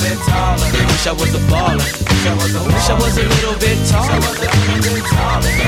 wish 0.90 1.08
I 1.08 1.14
was 1.14 1.34
a 1.34 1.40
baller. 1.50 1.88
I 2.20 2.34
wish 2.36 2.90
I 2.90 2.94
was 3.00 3.18
a 3.18 3.24
little 3.24 3.56
bit 3.60 3.78
taller. 3.88 4.12
I 4.12 4.54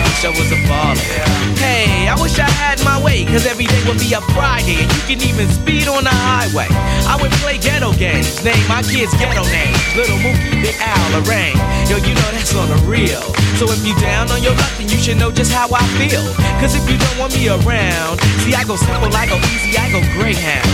wish 0.04 0.26
I 0.26 0.30
was 0.30 0.52
a 0.52 0.60
baller. 0.68 1.52
Hey, 1.58 2.08
I 2.08 2.16
wish 2.22 2.38
I 2.40 2.50
had 2.50 2.84
my 2.84 3.02
way, 3.02 3.26
cause 3.26 3.46
every 3.46 3.66
day 3.66 3.82
would 3.88 4.00
be 4.00 4.14
a 4.14 4.22
Friday, 4.36 4.84
and 4.84 4.92
you 4.92 5.02
can 5.08 5.22
even 5.22 5.48
speed 5.50 5.88
on 5.88 6.04
the 6.04 6.14
highway. 6.14 6.68
I 7.08 7.18
would 7.22 7.32
play 7.40 7.58
ghetto 7.58 7.94
games, 7.94 8.44
name 8.44 8.68
my 8.68 8.82
kids 8.84 9.14
ghetto 9.18 9.44
names. 9.50 9.80
Little 9.96 10.18
Mookie, 10.18 10.62
Big 10.62 10.76
Al, 10.82 11.06
Lorraine. 11.16 11.58
Yo, 11.88 11.98
you 11.98 12.14
know 12.14 12.30
that's 12.32 12.51
on 12.56 12.68
the 12.68 12.80
real. 12.84 13.22
So 13.56 13.70
if 13.72 13.80
you 13.86 13.96
down 14.02 14.32
on 14.32 14.44
your 14.44 14.56
luck, 14.56 14.74
then 14.76 14.90
you 14.90 14.98
should 14.98 15.18
know 15.18 15.32
just 15.32 15.52
how 15.52 15.70
I 15.72 15.84
feel. 15.96 16.24
Cause 16.60 16.76
if 16.76 16.84
you 16.90 16.98
don't 16.98 17.18
want 17.18 17.32
me 17.36 17.48
around, 17.48 18.20
see, 18.44 18.56
I 18.56 18.64
go 18.66 18.76
simple, 18.76 19.08
I 19.14 19.28
go 19.28 19.38
easy, 19.54 19.78
I 19.78 19.88
go 19.92 20.02
Greyhound. 20.18 20.68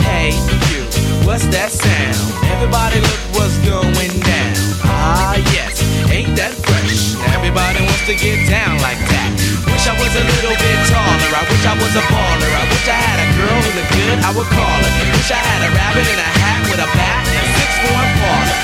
Hey, 0.00 0.32
you, 0.72 0.84
what's 1.26 1.44
that 1.52 1.68
sound? 1.68 2.16
Everybody 2.48 3.00
look 3.04 3.20
what's 3.36 3.56
going 3.66 4.14
down. 4.24 4.56
Ah, 4.88 5.36
yes, 5.52 5.84
ain't 6.08 6.32
that 6.38 6.54
fresh? 6.54 7.18
Everybody 7.36 7.84
wants 7.84 8.04
to 8.08 8.16
get 8.16 8.48
down 8.48 8.80
like 8.80 9.00
that. 9.12 9.30
Wish 9.68 9.84
I 9.84 9.94
was 10.00 10.12
a 10.16 10.24
little 10.24 10.56
bit 10.56 10.78
taller. 10.88 11.30
I 11.34 11.42
wish 11.44 11.64
I 11.66 11.74
was 11.76 11.92
a 11.92 12.04
baller. 12.08 12.52
I 12.56 12.64
wish 12.72 12.86
I 12.88 12.98
had 12.98 13.18
a 13.20 13.28
girl 13.36 13.58
who 13.58 13.70
looked 13.76 13.92
good, 13.92 14.18
I 14.24 14.30
would 14.32 14.48
call 14.48 14.78
her. 14.80 14.92
Wish 15.12 15.30
I 15.34 15.40
had 15.40 15.60
a 15.66 15.70
rabbit 15.76 16.06
in 16.08 16.18
a 16.18 16.30
hat 16.40 16.60
with 16.72 16.80
a 16.80 16.88
bat 16.96 17.22
and 17.26 17.48
six 17.58 17.70
four 17.84 17.98
Impala. 18.00 18.56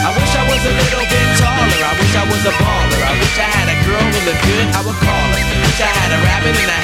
I 0.00 0.10
wish 0.16 0.32
I 0.34 0.42
was 0.48 0.62
a 0.64 0.72
little 0.74 1.06
bit 1.06 1.28
taller. 1.38 1.59
I 1.90 1.98
wish 1.98 2.14
I 2.14 2.22
was 2.22 2.42
a 2.46 2.54
baller. 2.54 3.02
I 3.02 3.12
wish 3.18 3.36
I 3.36 3.50
had 3.50 3.66
a 3.66 3.78
girl 3.82 3.98
who 3.98 4.20
looked 4.22 4.44
good, 4.46 4.66
I 4.78 4.80
would 4.86 4.98
call 5.02 5.26
her. 5.34 5.42
Wish 5.42 5.80
I 5.82 5.90
had 5.90 6.10
a 6.14 6.20
rabbit 6.22 6.54
in 6.54 6.70
a 6.70 6.79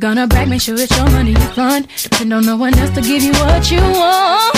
gonna 0.00 0.26
brag, 0.26 0.48
make 0.48 0.62
sure 0.62 0.74
it's 0.80 0.96
your 0.96 1.08
money 1.10 1.32
you 1.32 1.48
fund. 1.54 1.86
Depend 2.02 2.32
on 2.32 2.46
no 2.46 2.56
one 2.56 2.76
else 2.78 2.90
to 2.94 3.02
give 3.02 3.22
you 3.22 3.32
what 3.32 3.70
you 3.70 3.80
want. 3.80 4.56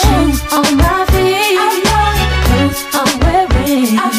Shoes 0.00 0.40
on 0.52 0.76
my 0.76 1.04
feet, 1.12 1.84
the 1.84 2.40
clothes 2.48 2.80
I'm 2.94 3.20
wearing, 3.20 3.96
the 3.96 4.17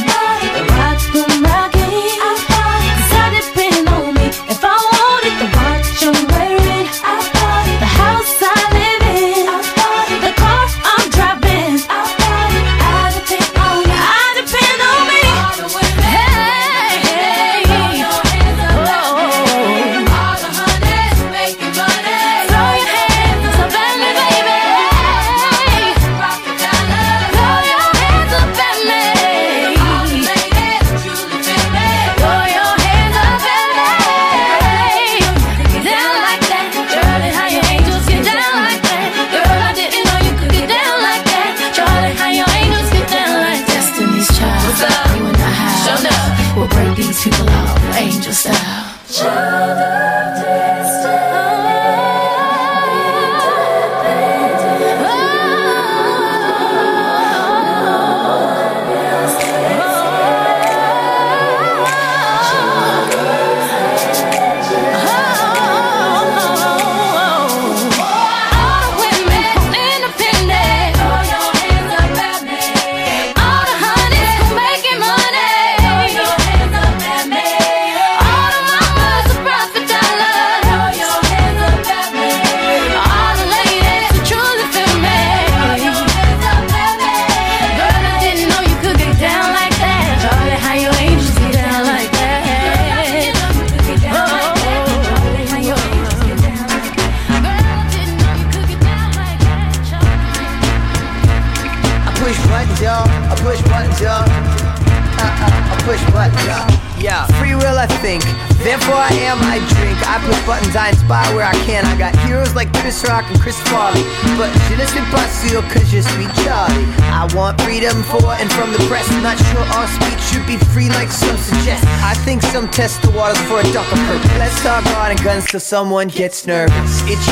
someone 125.59 126.07
gets 126.07 126.45
nervous. 126.45 127.01
Itchy 127.03 127.28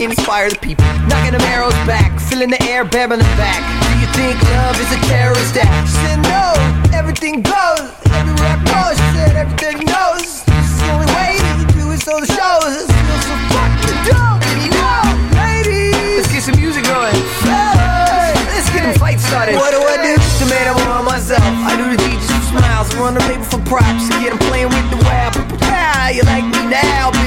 the 0.00 0.06
became 0.06 0.16
inspire 0.16 0.48
the 0.48 0.56
people. 0.56 0.84
Knocking 1.08 1.32
them 1.36 1.44
arrows 1.52 1.76
back, 1.84 2.18
filling 2.20 2.48
the 2.48 2.62
air, 2.64 2.84
babbling 2.84 3.20
back. 3.36 3.60
Do 3.84 3.92
you 4.00 4.08
think 4.16 4.40
love 4.56 4.80
is 4.80 4.88
a 4.96 5.00
terrorist 5.04 5.56
act? 5.56 5.88
She 5.88 5.96
said 6.00 6.20
no, 6.24 6.56
everything 6.96 7.42
goes. 7.42 7.84
Everywhere 8.16 8.56
I 8.56 8.64
go, 8.64 8.80
she 8.96 9.06
said 9.12 9.36
everything 9.36 9.84
knows. 9.84 10.40
It's 10.48 10.80
the 10.80 10.88
only 10.96 11.10
way 11.12 11.36
to 11.36 11.66
do 11.76 11.84
it, 11.92 12.00
so 12.00 12.16
the 12.16 12.28
shows. 12.32 12.88
Feel 12.88 13.20
so 13.28 13.36
fucking 13.52 14.00
dope, 14.08 14.40
and 14.40 14.60
you 14.64 14.72
know, 14.72 15.04
ladies. 15.36 16.24
Let's 16.24 16.32
get 16.32 16.42
some 16.48 16.56
music 16.56 16.84
going. 16.88 17.16
Hey, 17.44 18.32
let's 18.56 18.72
get 18.72 18.88
a 18.88 18.98
fight 18.98 19.20
started. 19.20 19.56
What 19.56 19.76
do 19.76 19.84
I 19.84 20.00
do? 20.00 20.16
Make 20.48 20.64
them 20.64 20.80
on 20.88 21.04
myself. 21.04 21.44
I 21.44 21.76
do 21.76 21.84
the 21.84 22.00
teachers 22.00 22.26
for 22.26 22.56
smiles, 22.56 22.88
run 22.96 23.14
the 23.14 23.20
paper 23.28 23.44
for 23.44 23.60
props. 23.68 24.08
Get 24.18 24.32
them 24.32 24.40
playing 24.48 24.72
with 24.72 24.88
the 24.90 24.98
web. 25.04 25.36
Yeah, 25.60 26.08
you 26.08 26.22
like 26.24 26.44
me 26.48 26.72
now. 26.72 27.19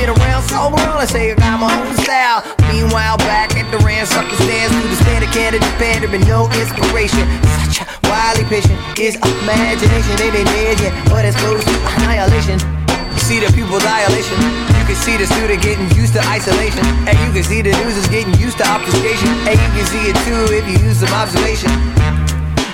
Been 0.43 0.59
so 0.59 0.75
long, 0.75 0.99
I 0.99 1.07
say 1.07 1.31
I 1.31 1.35
got 1.39 1.55
my 1.55 1.71
own 1.71 1.95
style. 2.03 2.43
Meanwhile, 2.67 3.15
back 3.23 3.55
at 3.55 3.63
the 3.71 3.79
ranch, 3.79 4.11
suckers 4.11 4.39
dance 4.43 4.75
through 4.75 4.91
the 4.91 4.99
standard 4.99 5.31
candidate 5.31 5.63
band. 5.79 6.03
There 6.03 6.11
been 6.11 6.27
no 6.27 6.51
inspiration. 6.59 7.23
Such 7.63 7.79
a 7.79 7.87
wildly 8.11 8.43
patient 8.51 8.75
is 8.99 9.15
imagination. 9.15 10.11
They 10.19 10.35
ain't 10.35 10.51
dead 10.51 10.83
yet, 10.83 10.91
but 11.07 11.23
it's 11.23 11.39
close 11.39 11.63
to 11.63 11.75
annihilation. 11.95 12.59
You 12.91 13.21
see 13.23 13.39
the 13.39 13.47
pupil 13.55 13.79
dilation. 13.79 14.35
You 14.75 14.83
can 14.83 14.99
see 14.99 15.15
the 15.15 15.27
student 15.31 15.63
getting 15.63 15.87
used 15.95 16.11
to 16.19 16.21
isolation. 16.27 16.83
And 17.07 17.15
you 17.23 17.31
can 17.31 17.43
see 17.47 17.63
the 17.63 17.71
news 17.79 17.95
is 17.95 18.07
getting 18.11 18.35
used 18.35 18.59
to 18.59 18.67
obfuscation. 18.67 19.31
And 19.47 19.55
you 19.55 19.69
can 19.79 19.85
see 19.87 20.11
it 20.11 20.17
too 20.27 20.43
if 20.51 20.67
you 20.67 20.75
use 20.83 20.99
some 20.99 21.13
observation. 21.15 21.71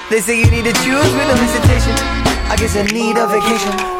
They 0.09 0.25
say 0.25 0.41
you 0.41 0.49
need 0.49 0.65
to 0.65 0.73
choose 0.81 1.11
with 1.13 1.29
a 1.29 1.37
visitation. 1.37 1.93
I 2.49 2.57
guess 2.57 2.73
I 2.73 2.81
need 2.89 3.13
a 3.13 3.29
vacation. 3.29 3.98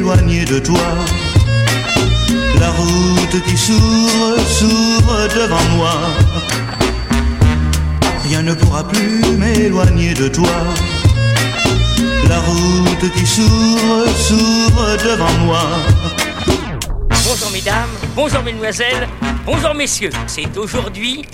De 0.00 0.58
toi. 0.58 0.78
La 2.60 2.70
route 2.70 3.42
qui 3.46 3.56
s'ouvre, 3.56 4.38
s'ouvre 4.46 5.28
devant 5.34 5.76
moi. 5.76 5.92
Rien 8.24 8.42
ne 8.42 8.52
pourra 8.52 8.86
plus 8.86 9.22
m'éloigner 9.38 10.12
de 10.12 10.28
toi. 10.28 10.50
La 12.28 12.40
route 12.40 13.12
qui 13.14 13.26
s'ouvre, 13.26 14.06
s'ouvre 14.18 14.96
devant 15.02 15.46
moi. 15.46 15.62
Bonjour 17.24 17.50
mesdames, 17.52 17.90
bonjour 18.14 18.42
mesdemoiselles, 18.42 19.08
bonjour 19.46 19.74
messieurs. 19.74 20.10
C'est 20.26 20.56
aujourd'hui, 20.58 21.24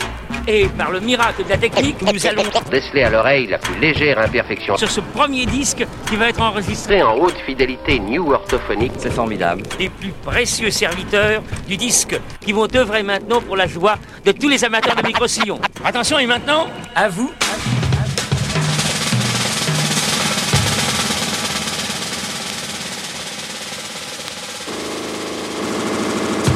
et 0.47 0.67
par 0.67 0.91
le 0.91 1.01
miracle 1.01 1.45
de 1.45 1.49
la 1.51 1.57
technique, 1.59 1.97
nous 2.03 2.27
allons 2.27 2.43
Déceler 2.71 3.03
à 3.05 3.11
l'oreille 3.11 3.47
la 3.47 3.59
plus 3.59 3.79
légère 3.81 4.19
imperfection. 4.19 4.77
sur 4.77 4.91
ce 4.91 5.01
premier 5.01 5.47
disque 5.47 5.87
qui 6.09 6.17
va 6.17 6.29
être 6.29 6.41
enregistré 6.41 7.03
en 7.03 7.15
haute 7.17 7.37
fidélité 7.47 7.99
new 7.99 8.33
orthophonique. 8.33 8.93
C'est 8.99 9.13
formidable. 9.13 9.63
Les 9.79 9.89
plus 9.89 10.13
précieux 10.25 10.71
serviteurs 10.71 11.43
du 11.69 11.77
disque 11.77 12.19
qui 12.41 12.53
vont 12.53 12.69
œuvrer 12.75 13.03
maintenant 13.03 13.41
pour 13.41 13.57
la 13.57 13.67
joie 13.67 13.97
de 14.25 14.33
tous 14.33 14.49
les 14.49 14.65
amateurs 14.65 14.97
de 14.97 15.07
micro-sillons. 15.07 15.61
Attention, 15.85 16.19
et 16.19 16.27
maintenant, 16.27 16.67
à 16.95 17.09
vous. 17.09 17.31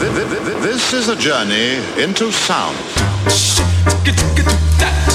Th- 0.01 0.13
th- 0.15 0.29
th- 0.29 0.63
This 0.63 0.93
is 0.93 1.09
a 1.09 1.17
journey 1.17 1.77
into 2.03 2.31
sound. 2.31 2.77
get, 4.07 4.37
get 4.37 4.45
that. 4.79 5.06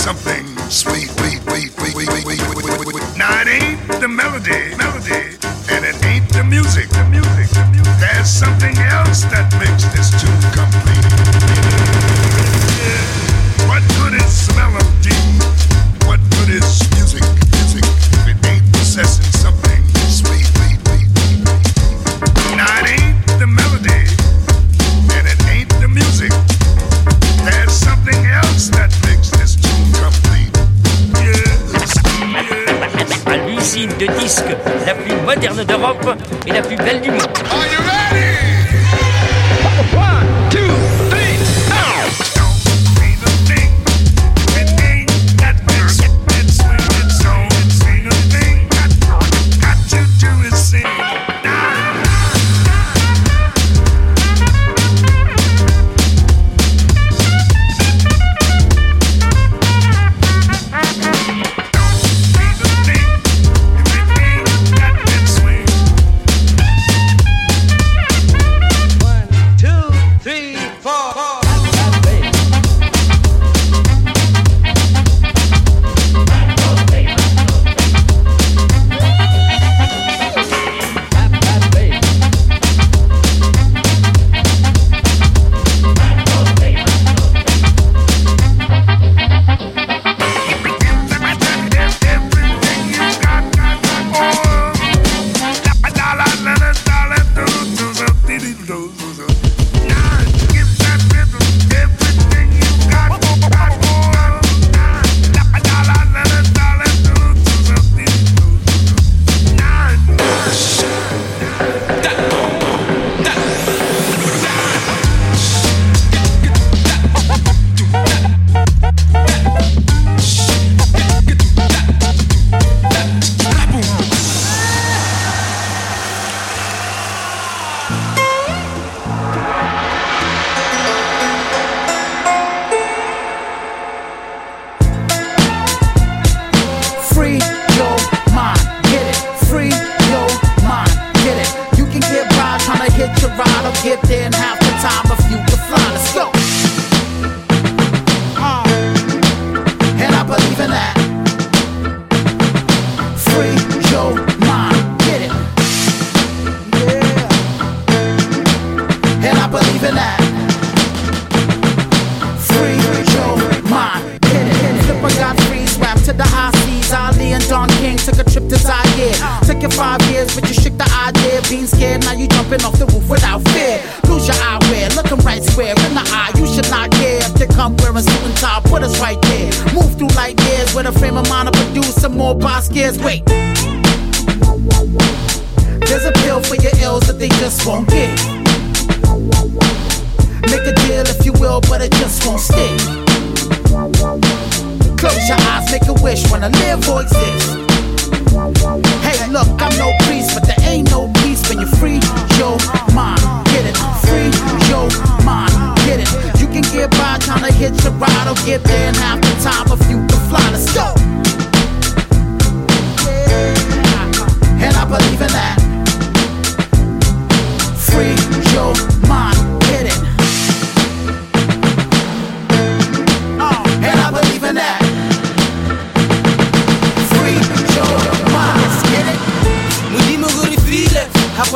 Something 0.00 0.39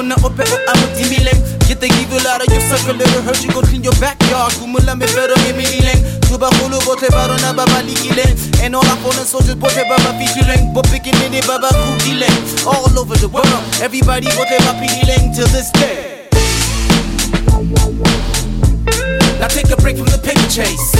Hakuna 0.05 0.16
ope 0.24 0.43
o 0.43 0.56
of 2.36 2.52
your 2.52 2.60
circle 2.60 2.94
Little 2.94 3.22
hurt 3.22 3.43
you 3.43 3.51
go 3.52 3.62
clean 3.62 3.82
your 3.82 3.94
backyard. 3.94 4.52
Kumula 4.55 4.98
me 4.98 5.06
pero 5.06 5.35
me 5.36 5.52
milileng 5.52 6.20
Tuba 6.28 6.48
hulu 6.60 6.78
bote 6.85 7.09
baro 7.10 7.36
na 7.40 7.52
baba 7.52 7.81
likileng 7.82 8.36
And 8.62 8.76
all 8.76 8.86
our 8.86 8.97
fallen 8.98 9.24
soldiers 9.24 9.55
bote 9.55 9.82
baba 9.89 10.12
featuring 10.18 10.74
Bo 10.74 10.82
picking 10.82 11.16
in 11.24 11.32
it 11.32 11.47
baba 11.47 11.68
kukileng 11.68 12.66
All 12.66 12.98
over 12.98 13.16
the 13.16 13.28
world 13.28 13.48
Everybody 13.81 14.26
bote 14.36 14.59
baba 14.60 14.78
pilileng 14.78 15.35
Till 15.35 15.48
this 15.48 15.70
day. 15.72 16.28
Now 19.40 19.48
take 19.48 19.70
a 19.70 19.76
break 19.76 19.97
from 19.97 20.06
the 20.06 20.20
paper 20.22 20.48
chase. 20.48 20.94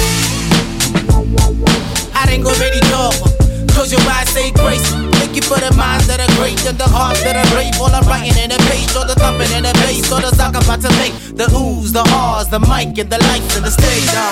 I 2.15 2.27
ain't 2.31 2.45
gonna 2.45 2.59
ready 2.59 2.81
cover 2.81 3.44
Close 3.75 3.91
your 3.91 4.01
eyes, 4.07 4.31
say 4.31 4.51
grace. 4.53 4.87
Thank 5.19 5.35
you 5.35 5.43
for 5.43 5.59
the 5.59 5.75
minds 5.75 6.07
that 6.07 6.23
are 6.23 6.33
great 6.39 6.63
and 6.65 6.79
the 6.79 6.87
hearts 6.87 7.23
that 7.27 7.35
are 7.35 7.49
brave. 7.51 7.75
All 7.83 7.91
I'm 7.91 8.07
writing 8.07 8.39
in 8.39 8.55
a 8.55 8.61
page, 8.71 8.95
or 8.95 9.05
the 9.05 9.19
thumping 9.19 9.51
in 9.51 9.67
a 9.67 9.75
bass, 9.83 10.07
or 10.15 10.23
the 10.23 10.31
sock 10.31 10.55
about 10.55 10.81
to 10.87 10.91
make. 11.03 11.13
The 11.35 11.51
oohs, 11.51 11.91
the 11.91 12.07
ahs, 12.15 12.49
the 12.49 12.63
mic, 12.71 12.95
and 13.03 13.11
the 13.11 13.19
lights, 13.27 13.59
and 13.59 13.67
the 13.67 13.75
stage. 13.75 14.07
Yo, 14.15 14.23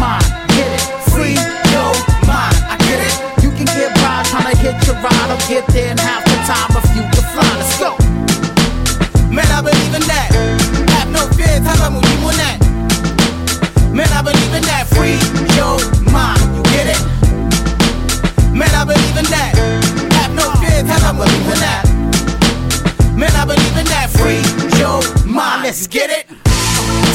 mind, 0.00 0.24
get 0.56 0.66
it. 0.72 0.82
Free 1.12 1.36
your 1.68 1.92
mind, 2.24 2.56
I 2.64 2.80
get 2.88 3.04
it. 3.04 3.14
You 3.44 3.52
can 3.52 3.68
get 3.76 3.92
by 4.00 4.24
trying 4.24 4.48
to 4.48 4.56
hit 4.56 4.74
your 4.88 4.96
ride 5.04 5.28
or 5.28 5.40
get 5.44 5.68
there 5.68 5.92
in 5.92 5.98
half 6.00 6.24
the 6.24 6.36
time 6.48 6.72
if 6.72 6.88
you 6.96 7.04
can 7.12 7.24
fly. 7.36 7.44
Let's 7.60 7.76
go. 7.76 7.92
Man, 9.28 9.48
I 9.52 9.60
believe 9.60 9.92
in 9.92 10.04
that. 10.08 10.32
Have 10.96 11.12
no 11.12 11.28
fear, 11.36 11.60
tell 11.60 11.92
me 11.92 12.00
you 12.00 12.18
want 12.24 12.40
that. 12.40 12.56
Man, 13.92 14.08
I 14.16 14.24
believe 14.24 14.54
in 14.56 14.64
that. 14.64 14.88
Free 14.96 15.20
your 15.60 15.76
mind, 16.08 16.40
you 16.56 16.71
believe 21.24 21.48
in 21.54 21.60
that. 21.60 21.84
Man, 23.16 23.30
I 23.36 23.44
believe 23.44 23.76
in 23.78 23.86
that. 23.86 24.10
Free 24.10 24.42
your 24.78 25.00
mind, 25.26 25.62
let's 25.62 25.86
get 25.86 26.10
it. 26.10 26.26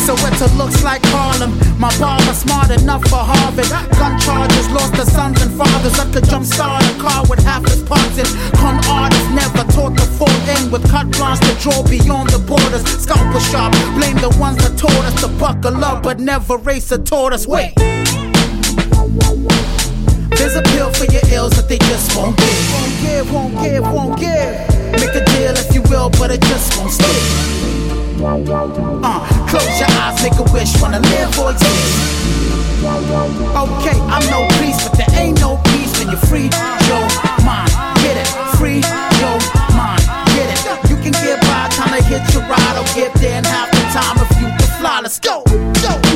So 0.05 0.15
it 0.15 0.55
looks 0.55 0.84
like 0.84 1.01
Harlem. 1.11 1.51
My 1.77 1.91
barber 1.99 2.34
smart 2.34 2.71
enough 2.71 3.03
for 3.09 3.19
Harvard. 3.19 3.67
Gun 3.99 4.17
charges 4.19 4.69
lost 4.71 4.95
to 4.95 5.05
sons 5.05 5.41
and 5.41 5.51
fathers. 5.51 5.99
I 5.99 6.05
could 6.13 6.23
jumpstart 6.23 6.79
a 6.79 7.01
car 7.01 7.23
with 7.29 7.43
half 7.43 7.63
its 7.65 7.84
parts 7.84 8.17
in. 8.17 8.27
Con 8.55 8.79
artists 8.88 9.29
never 9.35 9.63
taught 9.75 9.97
to 9.97 10.05
fall 10.15 10.39
in 10.55 10.71
with 10.71 10.89
cut 10.89 11.11
blanche 11.11 11.41
to 11.41 11.53
draw 11.59 11.84
beyond 11.84 12.29
the 12.29 12.39
borders. 12.39 12.84
Scalpel 13.03 13.41
sharp, 13.41 13.73
blame 13.95 14.15
the 14.17 14.34
ones 14.39 14.57
that 14.63 14.77
taught 14.77 15.03
us 15.03 15.19
to 15.21 15.27
buckle 15.27 15.84
up, 15.84 16.03
but 16.03 16.19
never 16.19 16.55
race 16.57 16.91
a 16.91 16.97
tortoise. 16.97 17.45
Wait. 17.45 17.73
There's 20.38 20.55
a 20.55 20.61
pill 20.61 20.91
for 20.93 21.05
your 21.05 21.22
ills 21.34 21.53
that 21.57 21.68
they 21.68 21.77
just 21.89 22.15
won't 22.15 22.38
give. 22.38 22.72
Won't 22.73 23.01
give, 23.01 23.34
won't 23.34 23.53
give, 23.61 23.84
won't 23.84 24.19
give. 24.19 24.53
Make 24.93 25.15
a 25.15 25.26
deal 25.26 25.53
if 25.57 25.73
you 25.73 25.81
will, 25.89 26.09
but 26.11 26.31
it 26.31 26.41
just 26.41 26.77
won't 26.77 26.91
stick. 26.91 27.07
Uh, 28.23 29.19
close 29.49 29.80
your 29.80 29.89
eyes, 30.01 30.22
make 30.23 30.38
a 30.39 30.45
wish, 30.53 30.80
wanna 30.81 30.99
live 30.99 31.39
or 31.39 31.51
exist. 31.51 32.18
Okay, 32.85 33.97
I'm 34.09 34.26
no 34.30 34.47
priest, 34.57 34.85
but 34.85 34.97
there 34.97 35.11
ain't 35.19 35.39
no 35.41 35.57
peace 35.73 35.97
when 35.99 36.09
you're 36.09 36.26
free. 36.30 36.49
Your 36.88 37.05
mind, 37.45 37.69
get 38.01 38.18
it. 38.18 38.27
Free 38.57 38.81
your 39.22 39.38
mind, 39.76 40.01
get 40.34 40.49
it. 40.49 40.89
You 40.89 40.95
can 40.97 41.11
get 41.11 41.41
by 41.41 41.69
time 41.69 41.93
to 41.93 42.01
hit 42.03 42.22
your 42.34 42.43
ride 42.43 42.77
or 42.77 42.85
get 42.95 43.14
there 43.15 43.38
in 43.38 43.43
half 43.43 43.69
the 43.72 43.81
time 43.93 44.18
if 44.18 44.30
you 44.39 44.47
can 44.47 44.69
fly. 44.80 45.01
Let's 45.01 45.19
go, 45.19 45.43
go, 45.81 46.06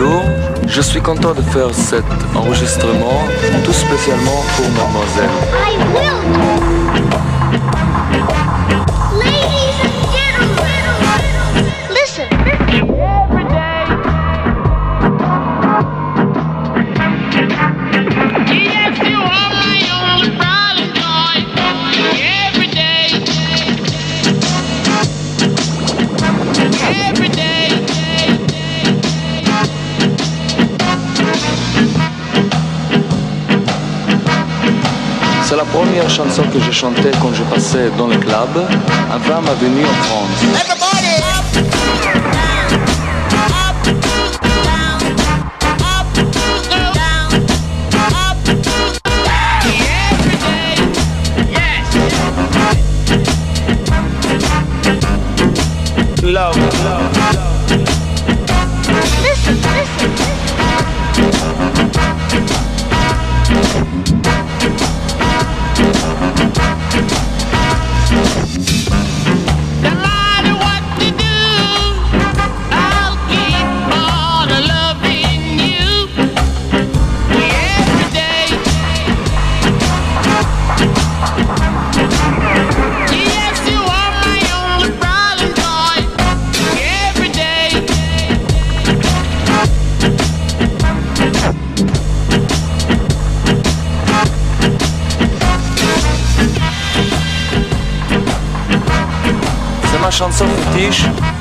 Bonjour, 0.00 0.22
je 0.68 0.80
suis 0.80 1.00
content 1.00 1.34
de 1.34 1.42
faire 1.42 1.74
cet 1.74 2.04
enregistrement 2.32 3.24
tout 3.64 3.72
spécialement 3.72 4.44
pour 4.56 4.68
mademoiselle. 4.70 6.57
La 36.18 36.24
première 36.24 36.36
chanson 36.36 36.50
que 36.50 36.60
j'ai 36.64 36.72
chantée 36.72 37.10
quand 37.20 37.32
je 37.32 37.42
passais 37.44 37.90
dans 37.96 38.08
le 38.08 38.16
club. 38.16 38.66
Un 39.12 39.18
vin 39.18 39.40
m'a 39.40 39.54
venu 39.54 39.84
en 39.84 40.02
France. 40.04 40.77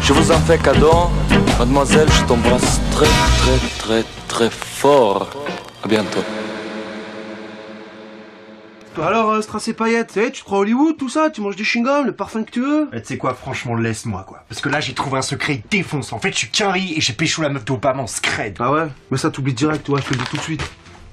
Je 0.08 0.14
vous 0.14 0.32
en 0.32 0.40
fais 0.40 0.58
cadeau. 0.58 1.10
Mademoiselle, 1.60 2.08
je 2.12 2.24
t'embrasse 2.26 2.80
très 2.92 3.06
très 3.06 3.60
très 3.80 4.04
très 4.28 4.50
fort. 4.50 5.30
À 5.84 5.88
bientôt. 5.88 6.24
Alors, 9.00 9.30
euh, 9.30 9.42
Strass 9.42 9.68
et 9.68 9.74
paillettes, 9.74 10.14
tu 10.14 10.20
sais, 10.24 10.32
tu 10.32 10.44
crois 10.44 10.58
Hollywood, 10.58 10.98
tout 10.98 11.08
ça? 11.08 11.30
Tu 11.30 11.40
manges 11.42 11.56
du 11.56 11.64
chewing-gum, 11.64 12.08
le 12.08 12.14
parfum 12.14 12.44
que 12.44 12.50
tu 12.50 12.62
veux? 12.62 12.90
Eh, 12.94 13.00
Tu 13.02 13.10
sais 13.10 13.18
quoi, 13.20 13.36
franchement, 13.36 13.76
laisse-moi 13.76 14.24
quoi. 14.28 14.44
Parce 14.50 14.60
que 14.60 14.70
là, 14.70 14.80
j'ai 14.80 14.94
trouvé 14.96 15.20
un 15.20 15.22
secret 15.22 15.62
défonce. 15.70 16.14
En 16.14 16.20
fait, 16.20 16.32
je 16.32 16.38
suis 16.38 16.50
qu'un 16.50 16.72
riz 16.72 16.94
et 16.96 17.02
j'ai 17.02 17.14
pécho 17.14 17.44
la 17.44 17.50
meuf 17.50 17.64
d'Obama 17.64 18.02
en 18.02 18.08
scred. 18.08 18.56
Ah 18.60 18.72
ouais? 18.72 18.88
Mais 19.12 19.18
ça 19.20 19.30
t'oublie 19.30 19.54
direct, 19.54 19.86
toi, 19.86 20.00
je 20.02 20.08
te 20.10 20.14
le 20.16 20.20
dis 20.24 20.30
tout 20.32 20.38
de 20.38 20.42
suite. 20.42 20.64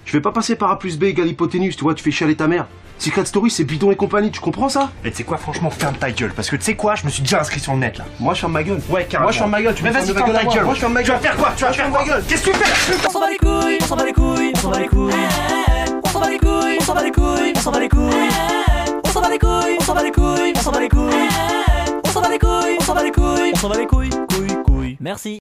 Je 0.05 0.13
vais 0.13 0.21
pas 0.21 0.33
passer 0.33 0.57
par 0.57 0.71
A 0.71 0.79
plus 0.79 0.99
B 0.99 1.05
égale 1.05 1.29
hypoténuse, 1.29 1.77
tu 1.77 1.83
vois, 1.83 1.95
tu 1.95 2.03
fais 2.05 2.11
chialer 2.11 2.35
ta 2.37 2.47
mère. 2.47 2.67
Secret 2.99 3.25
Story, 3.25 3.51
c'est 3.51 3.65
bidon 3.65 3.91
et 3.91 3.97
compagnie, 3.97 4.31
tu 4.31 4.39
comprends 4.39 4.69
ça 4.69 4.91
Et 5.05 5.11
tu 5.11 5.17
sais 5.17 5.25
quoi, 5.25 5.37
franchement, 5.37 5.69
ferme 5.71 5.97
ta 5.97 6.11
gueule. 6.13 6.33
Parce 6.33 6.49
que 6.49 6.57
tu 6.57 6.63
sais 6.63 6.77
quoi, 6.77 6.95
je 6.95 7.05
me 7.05 7.11
suis 7.11 7.23
déjà 7.23 7.41
inscrit 7.41 7.59
sur 7.59 7.73
le 7.73 7.79
net 7.81 7.99
là. 7.99 8.05
Moi, 8.21 8.35
je 8.35 8.41
ferme 8.41 8.53
ma 8.53 8.63
gueule. 8.63 8.81
Ouais, 8.89 9.05
carrément. 9.05 9.25
Moi, 9.25 9.33
je 9.33 9.39
ferme 9.39 9.51
ma 9.51 9.63
gueule, 9.63 9.75
tu 9.75 9.83
Mais 9.83 9.89
me 9.91 9.95
vas-y, 9.95 10.07
ferme 10.07 10.19
ma 10.19 10.39
ta 10.39 10.45
gueule 10.45 10.55
gueule. 10.55 10.65
Moi, 10.65 10.75
je 10.75 10.81
ferme 10.81 10.93
ma 10.93 11.03
Tu 11.03 11.09
vas 11.11 11.15
gueule. 11.15 11.23
faire 11.23 11.37
quoi 11.37 11.53
Tu 11.57 11.65
vas 11.65 11.73
faire 11.73 11.91
quoi 11.91 12.05
Qu'est-ce 12.29 12.43
que 12.45 12.51
tu 12.51 12.57
fais 12.57 13.07
On 13.07 13.11
s'en 13.11 13.21
bat 13.21 13.31
les 13.31 13.37
couilles, 13.37 13.79
on 13.83 13.85
s'en 13.87 13.97
bat 13.97 14.05
les 14.05 14.13
couilles, 14.13 14.53
on 14.55 14.59
s'en 14.61 14.71
bat 14.71 14.79
les 14.79 14.89
couilles. 14.89 15.13
On 16.05 16.09
s'en 16.09 16.21
bat 16.21 16.31
les 16.31 16.39
couilles, 16.39 16.77
on 16.79 16.85
s'en 16.85 16.95
bat 16.95 17.03
les 17.03 17.11
couilles, 17.11 17.53
on 17.57 17.61
s'en 17.61 17.71
bat 17.73 17.81
les 17.81 17.89
couilles. 17.89 18.29
On 19.05 19.11
s'en 19.11 19.21
bat 19.21 19.29
les 19.31 19.39
couilles, 19.39 19.77
on 19.81 19.83
s'en 19.83 19.95
bat 19.95 20.03
les 20.05 20.11
couilles, 20.13 20.53
on 20.57 20.61
s'en 20.61 20.71
bat 20.73 20.81
les 20.81 20.89
couilles. 20.89 21.29
On 22.05 22.11
s'en 22.11 22.21
bat 22.21 22.29
les 22.29 22.39
couilles, 22.39 22.77
on 22.79 22.85
s'en 22.85 22.95
bat 22.95 23.03
les 23.03 23.11
couilles, 23.11 23.53
on 23.55 23.57
s'en 23.59 23.69
bat 23.69 23.77
les 23.79 23.87
couilles, 23.87 24.11
couilles, 24.11 24.63
couilles. 24.65 24.97
Merci. 25.01 25.39